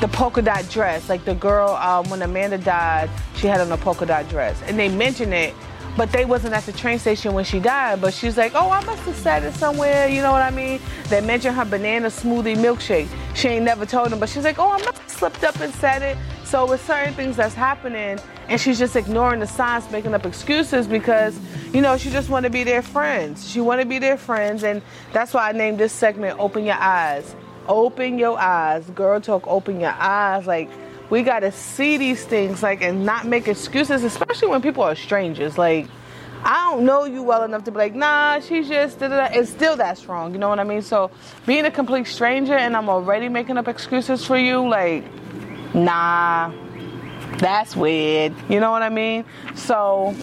the 0.00 0.08
polka 0.08 0.42
dot 0.42 0.68
dress, 0.68 1.08
like 1.08 1.24
the 1.24 1.34
girl 1.34 1.70
um, 1.76 2.08
when 2.10 2.20
Amanda 2.22 2.58
died, 2.58 3.08
she 3.36 3.46
had 3.46 3.60
on 3.60 3.70
a 3.72 3.76
polka 3.76 4.04
dot 4.04 4.28
dress, 4.28 4.60
and 4.66 4.78
they 4.78 4.88
mentioned 4.88 5.32
it, 5.32 5.54
but 5.96 6.10
they 6.12 6.24
wasn't 6.24 6.52
at 6.52 6.64
the 6.64 6.72
train 6.72 6.98
station 6.98 7.32
when 7.32 7.44
she 7.44 7.60
died. 7.60 8.00
But 8.00 8.12
she's 8.12 8.36
like, 8.36 8.52
oh, 8.54 8.70
I 8.70 8.84
must 8.84 9.02
have 9.04 9.16
said 9.16 9.44
it 9.44 9.54
somewhere, 9.54 10.08
you 10.08 10.20
know 10.20 10.32
what 10.32 10.42
I 10.42 10.50
mean? 10.50 10.80
They 11.08 11.20
mentioned 11.20 11.56
her 11.56 11.64
banana 11.64 12.08
smoothie 12.08 12.56
milkshake. 12.56 13.08
She 13.34 13.48
ain't 13.48 13.64
never 13.64 13.86
told 13.86 14.10
them, 14.10 14.18
but 14.18 14.28
she's 14.28 14.44
like, 14.44 14.58
oh, 14.58 14.70
I 14.70 14.78
must 14.78 14.98
have 14.98 15.10
slipped 15.10 15.44
up 15.44 15.58
and 15.60 15.72
said 15.76 16.02
it. 16.02 16.18
So 16.54 16.64
with 16.66 16.86
certain 16.86 17.14
things 17.14 17.34
that's 17.34 17.56
happening, 17.56 18.20
and 18.48 18.60
she's 18.60 18.78
just 18.78 18.94
ignoring 18.94 19.40
the 19.40 19.46
signs, 19.48 19.90
making 19.90 20.14
up 20.14 20.24
excuses 20.24 20.86
because, 20.86 21.36
you 21.72 21.80
know, 21.80 21.96
she 21.96 22.10
just 22.10 22.30
want 22.30 22.44
to 22.44 22.50
be 22.50 22.62
their 22.62 22.80
friends. 22.80 23.50
She 23.50 23.60
want 23.60 23.80
to 23.80 23.86
be 23.88 23.98
their 23.98 24.16
friends, 24.16 24.62
and 24.62 24.80
that's 25.12 25.34
why 25.34 25.48
I 25.48 25.50
named 25.50 25.78
this 25.78 25.92
segment 25.92 26.38
"Open 26.38 26.64
Your 26.64 26.76
Eyes." 26.76 27.34
Open 27.66 28.20
your 28.20 28.38
eyes, 28.38 28.88
girl 28.90 29.20
talk. 29.20 29.48
Open 29.48 29.80
your 29.80 29.96
eyes, 29.98 30.46
like 30.46 30.70
we 31.10 31.24
gotta 31.24 31.50
see 31.50 31.96
these 31.96 32.24
things, 32.24 32.62
like, 32.62 32.82
and 32.82 33.04
not 33.04 33.26
make 33.26 33.48
excuses, 33.48 34.04
especially 34.04 34.46
when 34.46 34.62
people 34.62 34.84
are 34.84 34.94
strangers. 34.94 35.58
Like, 35.58 35.88
I 36.44 36.70
don't 36.70 36.84
know 36.84 37.04
you 37.04 37.24
well 37.24 37.42
enough 37.42 37.64
to 37.64 37.72
be 37.72 37.78
like, 37.78 37.96
nah, 37.96 38.38
she's 38.38 38.68
just, 38.68 39.00
da, 39.00 39.08
da, 39.08 39.26
da. 39.26 39.36
it's 39.36 39.50
still 39.50 39.74
that 39.78 39.98
strong. 39.98 40.32
You 40.32 40.38
know 40.38 40.50
what 40.50 40.60
I 40.60 40.64
mean? 40.64 40.82
So, 40.82 41.10
being 41.46 41.64
a 41.64 41.70
complete 41.72 42.06
stranger 42.06 42.54
and 42.54 42.76
I'm 42.76 42.88
already 42.88 43.28
making 43.28 43.56
up 43.56 43.66
excuses 43.66 44.24
for 44.24 44.38
you, 44.38 44.68
like 44.68 45.02
nah, 45.74 46.52
that's 47.38 47.76
weird. 47.76 48.32
You 48.48 48.60
know 48.60 48.70
what 48.70 48.82
I 48.82 48.88
mean? 48.88 49.24
So 49.54 50.14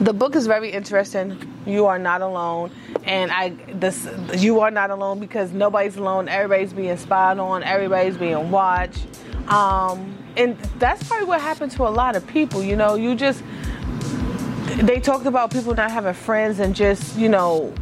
the 0.00 0.12
book 0.12 0.36
is 0.36 0.46
very 0.46 0.70
interesting. 0.70 1.36
You 1.66 1.86
are 1.86 1.98
not 1.98 2.22
alone, 2.22 2.70
and 3.04 3.30
I 3.30 3.50
this 3.74 4.08
you 4.36 4.60
are 4.60 4.70
not 4.70 4.90
alone 4.90 5.18
because 5.18 5.52
nobody's 5.52 5.96
alone. 5.96 6.28
Everybody's 6.28 6.72
being 6.72 6.96
spied 6.96 7.38
on. 7.38 7.62
Everybody's 7.62 8.16
being 8.16 8.50
watched, 8.50 9.06
um, 9.48 10.16
and 10.36 10.58
that's 10.78 11.06
probably 11.06 11.26
what 11.26 11.40
happened 11.40 11.72
to 11.72 11.82
a 11.82 11.90
lot 11.90 12.16
of 12.16 12.26
people. 12.26 12.62
You 12.62 12.76
know, 12.76 12.94
you 12.94 13.14
just 13.14 13.42
they 14.76 15.00
talked 15.00 15.26
about 15.26 15.50
people 15.50 15.74
not 15.74 15.90
having 15.90 16.14
friends 16.14 16.60
and 16.60 16.74
just 16.74 17.16
you 17.18 17.28
know, 17.28 17.74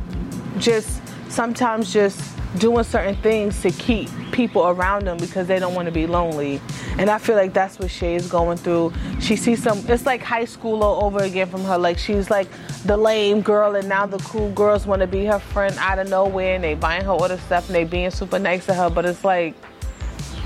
just 0.59 1.03
sometimes 1.29 1.93
just 1.93 2.21
doing 2.59 2.85
certain 2.85 3.17
things 3.17 3.61
to 3.61 3.71
keep 3.71 4.09
people 4.37 4.69
around 4.69 5.07
them 5.07 5.17
because 5.17 5.47
they 5.47 5.59
don't 5.59 5.75
want 5.75 5.87
to 5.87 5.93
be 5.93 6.07
lonely. 6.07 6.61
And 6.99 7.09
I 7.09 7.17
feel 7.17 7.37
like 7.37 7.55
that's 7.55 7.79
what 7.79 7.91
Shay 7.91 8.15
is 8.15 8.29
going 8.29 8.59
through. 8.59 8.93
She 9.19 9.35
sees 9.35 9.63
some, 9.63 9.83
it's 9.89 10.05
like 10.05 10.23
high 10.23 10.45
school 10.45 10.85
all 10.85 11.05
over 11.05 11.21
again 11.21 11.49
from 11.49 11.65
her. 11.65 11.79
Like 11.79 11.99
she's 11.99 12.29
like 12.29 12.47
the 12.85 12.97
lame 12.97 13.41
girl, 13.41 13.75
and 13.75 13.89
now 13.89 14.05
the 14.07 14.19
cool 14.19 14.53
girls 14.53 14.87
want 14.87 15.01
to 15.01 15.07
be 15.07 15.25
her 15.25 15.39
friend 15.39 15.75
out 15.79 15.99
of 15.99 16.09
nowhere, 16.11 16.55
and 16.55 16.63
they 16.63 16.75
buying 16.75 17.05
her 17.05 17.13
all 17.13 17.29
the 17.29 17.39
stuff, 17.39 17.67
and 17.69 17.75
they 17.75 17.85
being 17.85 18.11
super 18.11 18.39
nice 18.39 18.67
to 18.67 18.75
her. 18.75 18.91
But 18.91 19.07
it's 19.07 19.25
like, 19.25 19.55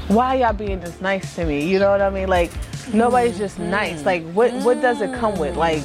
why 0.06 0.36
y'all 0.36 0.52
being 0.52 0.80
just 0.80 1.02
nice 1.02 1.34
to 1.34 1.44
me? 1.44 1.66
You 1.66 1.80
know 1.80 1.90
what 1.90 2.00
I 2.00 2.10
mean? 2.10 2.28
Like 2.28 2.52
nobody's 2.94 3.38
just 3.38 3.58
nice. 3.58 4.04
Like 4.06 4.24
what 4.32 4.52
what 4.64 4.80
does 4.80 5.00
it 5.00 5.12
come 5.18 5.36
with? 5.38 5.56
Like 5.56 5.82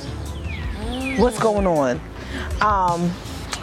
what's 1.17 1.39
going 1.39 1.65
on? 1.65 1.99
Um, 2.61 3.11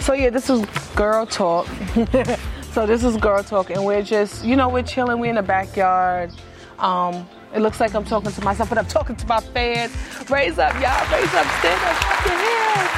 so 0.00 0.14
yeah, 0.14 0.31
this 0.31 0.50
is 0.50 0.64
girl 0.96 1.26
talk. 1.26 1.68
So 2.72 2.87
this 2.87 3.04
is 3.04 3.18
Girl 3.18 3.42
Talk, 3.42 3.68
and 3.68 3.85
we're 3.85 4.02
just, 4.02 4.46
you 4.46 4.56
know, 4.56 4.66
we're 4.66 4.82
chilling. 4.82 5.20
We're 5.20 5.28
in 5.28 5.35
the 5.35 5.42
backyard. 5.42 6.32
Um, 6.78 7.28
it 7.54 7.61
looks 7.61 7.80
like 7.80 7.94
I'm 7.94 8.02
talking 8.04 8.32
to 8.32 8.40
myself, 8.42 8.70
but 8.70 8.78
I'm 8.78 8.87
talking 8.87 9.14
to 9.14 9.26
my 9.26 9.40
fans. 9.40 9.94
Raise 10.30 10.58
up, 10.58 10.72
y'all. 10.80 11.12
Raise 11.12 11.35
up. 11.35 11.46
Stand 11.58 11.82
up. 11.85 11.96
Clap 12.00 12.26
your 12.26 12.38
hands. 12.38 12.96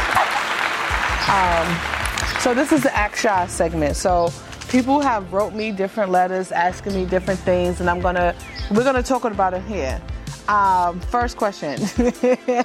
Um, 1.29 2.41
So 2.41 2.55
this 2.55 2.71
is 2.71 2.85
the 2.85 3.11
Shy 3.17 3.47
segment. 3.49 3.97
So 3.97 4.31
people 4.69 5.01
have 5.01 5.33
wrote 5.33 5.55
me 5.55 5.73
different 5.73 6.13
letters 6.13 6.53
asking 6.53 6.95
me 6.95 7.05
different 7.05 7.41
things, 7.41 7.81
and 7.81 7.91
I'm 7.91 8.01
gonna 8.01 8.33
we're 8.71 8.85
gonna 8.85 9.03
talk 9.03 9.25
about 9.25 9.55
it 9.55 9.63
here. 9.63 10.01
Um, 10.47 11.01
first 11.01 11.37
question. 11.37 11.81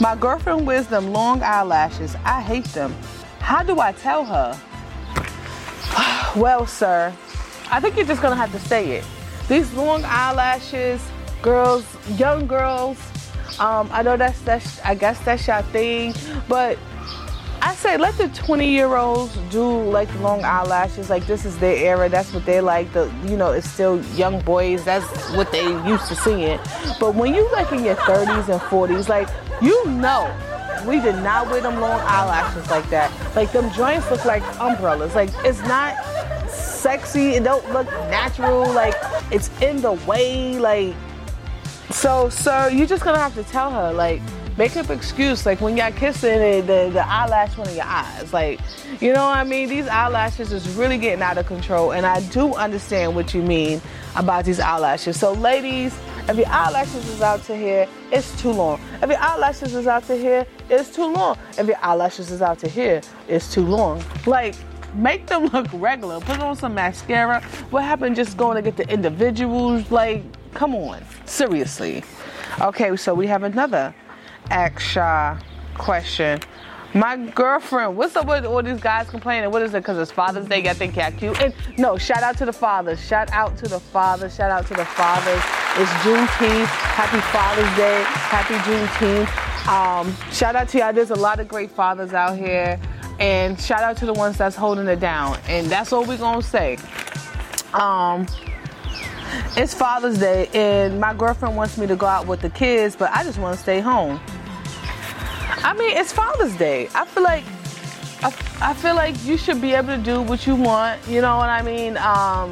My 0.00 0.14
girlfriend 0.14 0.66
wears 0.66 0.88
them 0.88 1.10
long 1.10 1.42
eyelashes. 1.42 2.16
I 2.24 2.42
hate 2.42 2.66
them. 2.66 2.94
How 3.38 3.62
do 3.62 3.80
I 3.80 3.92
tell 3.92 4.26
her? 4.26 4.60
Well, 6.36 6.66
sir, 6.66 7.12
I 7.70 7.80
think 7.80 7.96
you're 7.96 8.06
just 8.06 8.22
gonna 8.22 8.36
have 8.36 8.52
to 8.52 8.58
say 8.60 8.92
it. 8.92 9.04
These 9.48 9.72
long 9.74 10.04
eyelashes, 10.04 11.02
girls, 11.42 11.84
young 12.18 12.46
girls. 12.46 12.98
Um, 13.58 13.88
I 13.92 14.02
know 14.02 14.16
that's 14.16 14.40
that's 14.42 14.80
I 14.80 14.94
guess 14.94 15.18
that's 15.20 15.46
your 15.46 15.62
thing, 15.62 16.14
but 16.48 16.78
I 17.60 17.74
say 17.74 17.96
let 17.96 18.16
the 18.18 18.28
20 18.28 18.68
year 18.68 18.96
olds 18.96 19.36
do 19.50 19.64
like 19.64 20.12
long 20.20 20.42
eyelashes. 20.42 21.10
Like 21.10 21.26
this 21.26 21.44
is 21.44 21.58
their 21.58 21.76
era. 21.76 22.08
That's 22.08 22.32
what 22.32 22.44
they 22.44 22.60
like. 22.60 22.92
The 22.92 23.12
you 23.24 23.36
know 23.36 23.52
it's 23.52 23.68
still 23.70 24.02
young 24.16 24.40
boys. 24.40 24.84
That's 24.84 25.06
what 25.34 25.52
they 25.52 25.64
used 25.88 26.08
to 26.08 26.14
seeing. 26.16 26.58
But 26.98 27.14
when 27.14 27.34
you 27.34 27.50
like 27.52 27.70
in 27.72 27.84
your 27.84 27.96
30s 27.96 28.48
and 28.48 28.60
40s, 28.60 29.08
like 29.08 29.28
you 29.60 29.86
know, 29.86 30.34
we 30.86 31.00
did 31.00 31.16
not 31.16 31.50
wear 31.50 31.60
them 31.60 31.78
long 31.78 32.00
eyelashes 32.00 32.68
like 32.68 32.88
that. 32.90 33.12
Like 33.36 33.52
them 33.52 33.70
joints 33.72 34.10
look 34.10 34.24
like 34.24 34.42
umbrellas. 34.60 35.14
Like 35.14 35.30
it's 35.44 35.60
not 35.60 35.94
sexy. 36.82 37.30
It 37.30 37.44
don't 37.44 37.66
look 37.72 37.86
natural. 38.10 38.70
Like 38.72 38.94
it's 39.30 39.50
in 39.62 39.80
the 39.80 39.92
way. 39.92 40.58
Like 40.58 40.94
so, 41.90 42.28
sir, 42.28 42.70
you're 42.70 42.86
just 42.86 43.04
gonna 43.04 43.18
have 43.18 43.34
to 43.34 43.44
tell 43.44 43.70
her 43.70 43.92
like 43.92 44.20
make 44.58 44.76
up 44.76 44.90
excuse 44.90 45.46
like 45.46 45.60
when 45.62 45.76
y'all 45.78 45.90
kissing 45.92 46.38
the, 46.38 46.60
the, 46.60 46.90
the 46.90 47.08
eyelash 47.08 47.56
one 47.56 47.66
of 47.66 47.74
your 47.74 47.86
eyes 47.86 48.34
like 48.34 48.60
you 49.00 49.10
know 49.10 49.24
what 49.24 49.38
i 49.38 49.42
mean 49.42 49.66
these 49.66 49.88
eyelashes 49.88 50.52
is 50.52 50.68
really 50.74 50.98
getting 50.98 51.22
out 51.22 51.38
of 51.38 51.46
control 51.46 51.92
and 51.92 52.04
i 52.04 52.20
do 52.28 52.52
understand 52.54 53.14
what 53.14 53.32
you 53.32 53.40
mean 53.42 53.80
about 54.14 54.44
these 54.44 54.60
eyelashes 54.60 55.18
so 55.18 55.32
ladies 55.32 55.98
if 56.28 56.36
your 56.36 56.46
eyelashes 56.48 57.08
is 57.08 57.22
out 57.22 57.42
to 57.42 57.56
here 57.56 57.88
it's 58.10 58.38
too 58.42 58.50
long 58.50 58.78
if 59.00 59.08
your 59.08 59.18
eyelashes 59.18 59.74
is 59.74 59.86
out 59.86 60.04
to 60.04 60.14
here 60.14 60.46
it's 60.68 60.94
too 60.94 61.10
long 61.10 61.38
if 61.56 61.66
your 61.66 61.78
eyelashes 61.80 62.30
is 62.30 62.42
out 62.42 62.58
to 62.58 62.68
here 62.68 63.00
it's 63.28 63.52
too 63.52 63.64
long 63.64 64.04
like 64.26 64.54
make 64.94 65.26
them 65.26 65.46
look 65.46 65.66
regular 65.72 66.20
put 66.20 66.40
on 66.40 66.54
some 66.54 66.74
mascara 66.74 67.40
what 67.70 67.82
happened 67.84 68.14
just 68.14 68.36
going 68.36 68.56
to 68.56 68.62
get 68.62 68.76
the 68.76 68.88
individuals 68.92 69.90
like 69.90 70.22
come 70.54 70.74
on 70.74 71.02
seriously 71.24 72.02
okay 72.60 72.94
so 72.96 73.14
we 73.14 73.26
have 73.26 73.42
another 73.42 73.94
Ask 74.50 74.80
Shy 74.80 75.38
question. 75.74 76.40
My 76.94 77.16
girlfriend, 77.16 77.96
what's 77.96 78.14
up 78.16 78.26
with 78.26 78.44
all 78.44 78.62
these 78.62 78.80
guys 78.80 79.08
complaining? 79.08 79.50
What 79.50 79.62
is 79.62 79.72
it? 79.72 79.78
Because 79.78 79.96
it's 79.96 80.12
Father's 80.12 80.46
Day, 80.46 80.68
I 80.68 80.74
think 80.74 80.94
y'all 80.96 81.10
cute. 81.10 81.40
And 81.40 81.54
no, 81.78 81.96
shout 81.96 82.22
out 82.22 82.36
to 82.36 82.44
the 82.44 82.52
fathers. 82.52 83.00
Shout 83.00 83.30
out 83.32 83.56
to 83.58 83.66
the 83.66 83.80
fathers. 83.80 84.34
Shout 84.34 84.50
out 84.50 84.66
to 84.66 84.74
the 84.74 84.84
fathers. 84.84 85.42
It's 85.78 85.90
Juneteenth. 86.04 86.66
Happy 86.66 87.20
Father's 87.32 87.76
Day. 87.76 88.02
Happy 88.04 88.54
Juneteenth. 88.68 89.68
Um, 89.68 90.14
shout 90.32 90.54
out 90.54 90.68
to 90.70 90.78
y'all. 90.78 90.92
There's 90.92 91.12
a 91.12 91.14
lot 91.14 91.40
of 91.40 91.48
great 91.48 91.70
fathers 91.70 92.12
out 92.12 92.36
here. 92.36 92.78
And 93.22 93.60
shout 93.60 93.84
out 93.84 93.96
to 93.98 94.06
the 94.06 94.12
ones 94.12 94.36
that's 94.36 94.56
holding 94.56 94.88
it 94.88 94.98
down. 94.98 95.38
And 95.46 95.68
that's 95.68 95.92
all 95.92 96.04
we're 96.04 96.16
to 96.16 96.42
say. 96.42 96.76
Um, 97.72 98.26
it's 99.56 99.72
Father's 99.72 100.18
Day, 100.18 100.48
and 100.52 101.00
my 101.00 101.14
girlfriend 101.14 101.56
wants 101.56 101.78
me 101.78 101.86
to 101.86 101.94
go 101.94 102.04
out 102.04 102.26
with 102.26 102.40
the 102.40 102.50
kids, 102.50 102.96
but 102.96 103.12
I 103.12 103.22
just 103.22 103.38
want 103.38 103.56
to 103.56 103.62
stay 103.62 103.78
home. 103.78 104.20
I 105.62 105.72
mean, 105.78 105.96
it's 105.96 106.12
Father's 106.12 106.56
Day. 106.56 106.88
I 106.96 107.04
feel 107.04 107.22
like 107.22 107.44
I, 108.24 108.34
I 108.60 108.74
feel 108.74 108.96
like 108.96 109.24
you 109.24 109.36
should 109.36 109.60
be 109.60 109.72
able 109.72 109.96
to 109.96 110.02
do 110.02 110.20
what 110.20 110.44
you 110.44 110.56
want. 110.56 111.06
You 111.06 111.20
know 111.20 111.36
what 111.36 111.48
I 111.48 111.62
mean? 111.62 111.96
Um, 111.98 112.50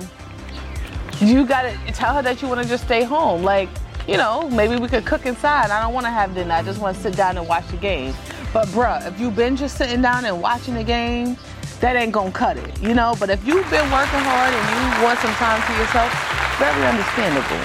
you 1.20 1.46
gotta 1.46 1.76
tell 1.92 2.14
her 2.14 2.22
that 2.22 2.42
you 2.42 2.46
want 2.48 2.62
to 2.62 2.68
just 2.68 2.84
stay 2.84 3.02
home. 3.02 3.42
Like, 3.42 3.68
you 4.06 4.16
know, 4.16 4.48
maybe 4.50 4.76
we 4.76 4.86
could 4.86 5.04
cook 5.04 5.26
inside. 5.26 5.70
I 5.70 5.82
don't 5.82 5.92
want 5.92 6.06
to 6.06 6.10
have 6.10 6.32
dinner. 6.32 6.54
I 6.54 6.62
just 6.62 6.80
want 6.80 6.96
to 6.96 7.02
sit 7.02 7.16
down 7.16 7.36
and 7.38 7.48
watch 7.48 7.66
the 7.68 7.76
game. 7.76 8.14
But 8.52 8.66
bruh, 8.68 9.06
if 9.06 9.20
you've 9.20 9.36
been 9.36 9.56
just 9.56 9.76
sitting 9.76 10.02
down 10.02 10.24
and 10.24 10.42
watching 10.42 10.74
the 10.74 10.82
game, 10.84 11.36
that 11.80 11.96
ain't 11.96 12.12
gonna 12.12 12.32
cut 12.32 12.56
it, 12.56 12.82
you 12.82 12.94
know. 12.94 13.14
But 13.18 13.30
if 13.30 13.46
you've 13.46 13.68
been 13.70 13.90
working 13.90 14.20
hard 14.20 14.52
and 14.52 14.98
you 14.98 15.04
want 15.04 15.18
some 15.20 15.32
time 15.34 15.62
to 15.62 15.72
yourself, 15.78 16.10
very 16.58 16.84
understandable. 16.86 17.62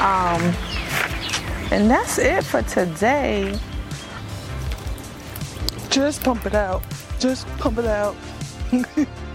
Um, 0.00 0.68
and 1.72 1.90
that's 1.90 2.18
it 2.18 2.44
for 2.44 2.62
today. 2.62 3.58
Just 5.90 6.22
pump 6.22 6.46
it 6.46 6.54
out. 6.54 6.82
Just 7.18 7.46
pump 7.58 7.78
it 7.78 7.86
out. 7.86 8.14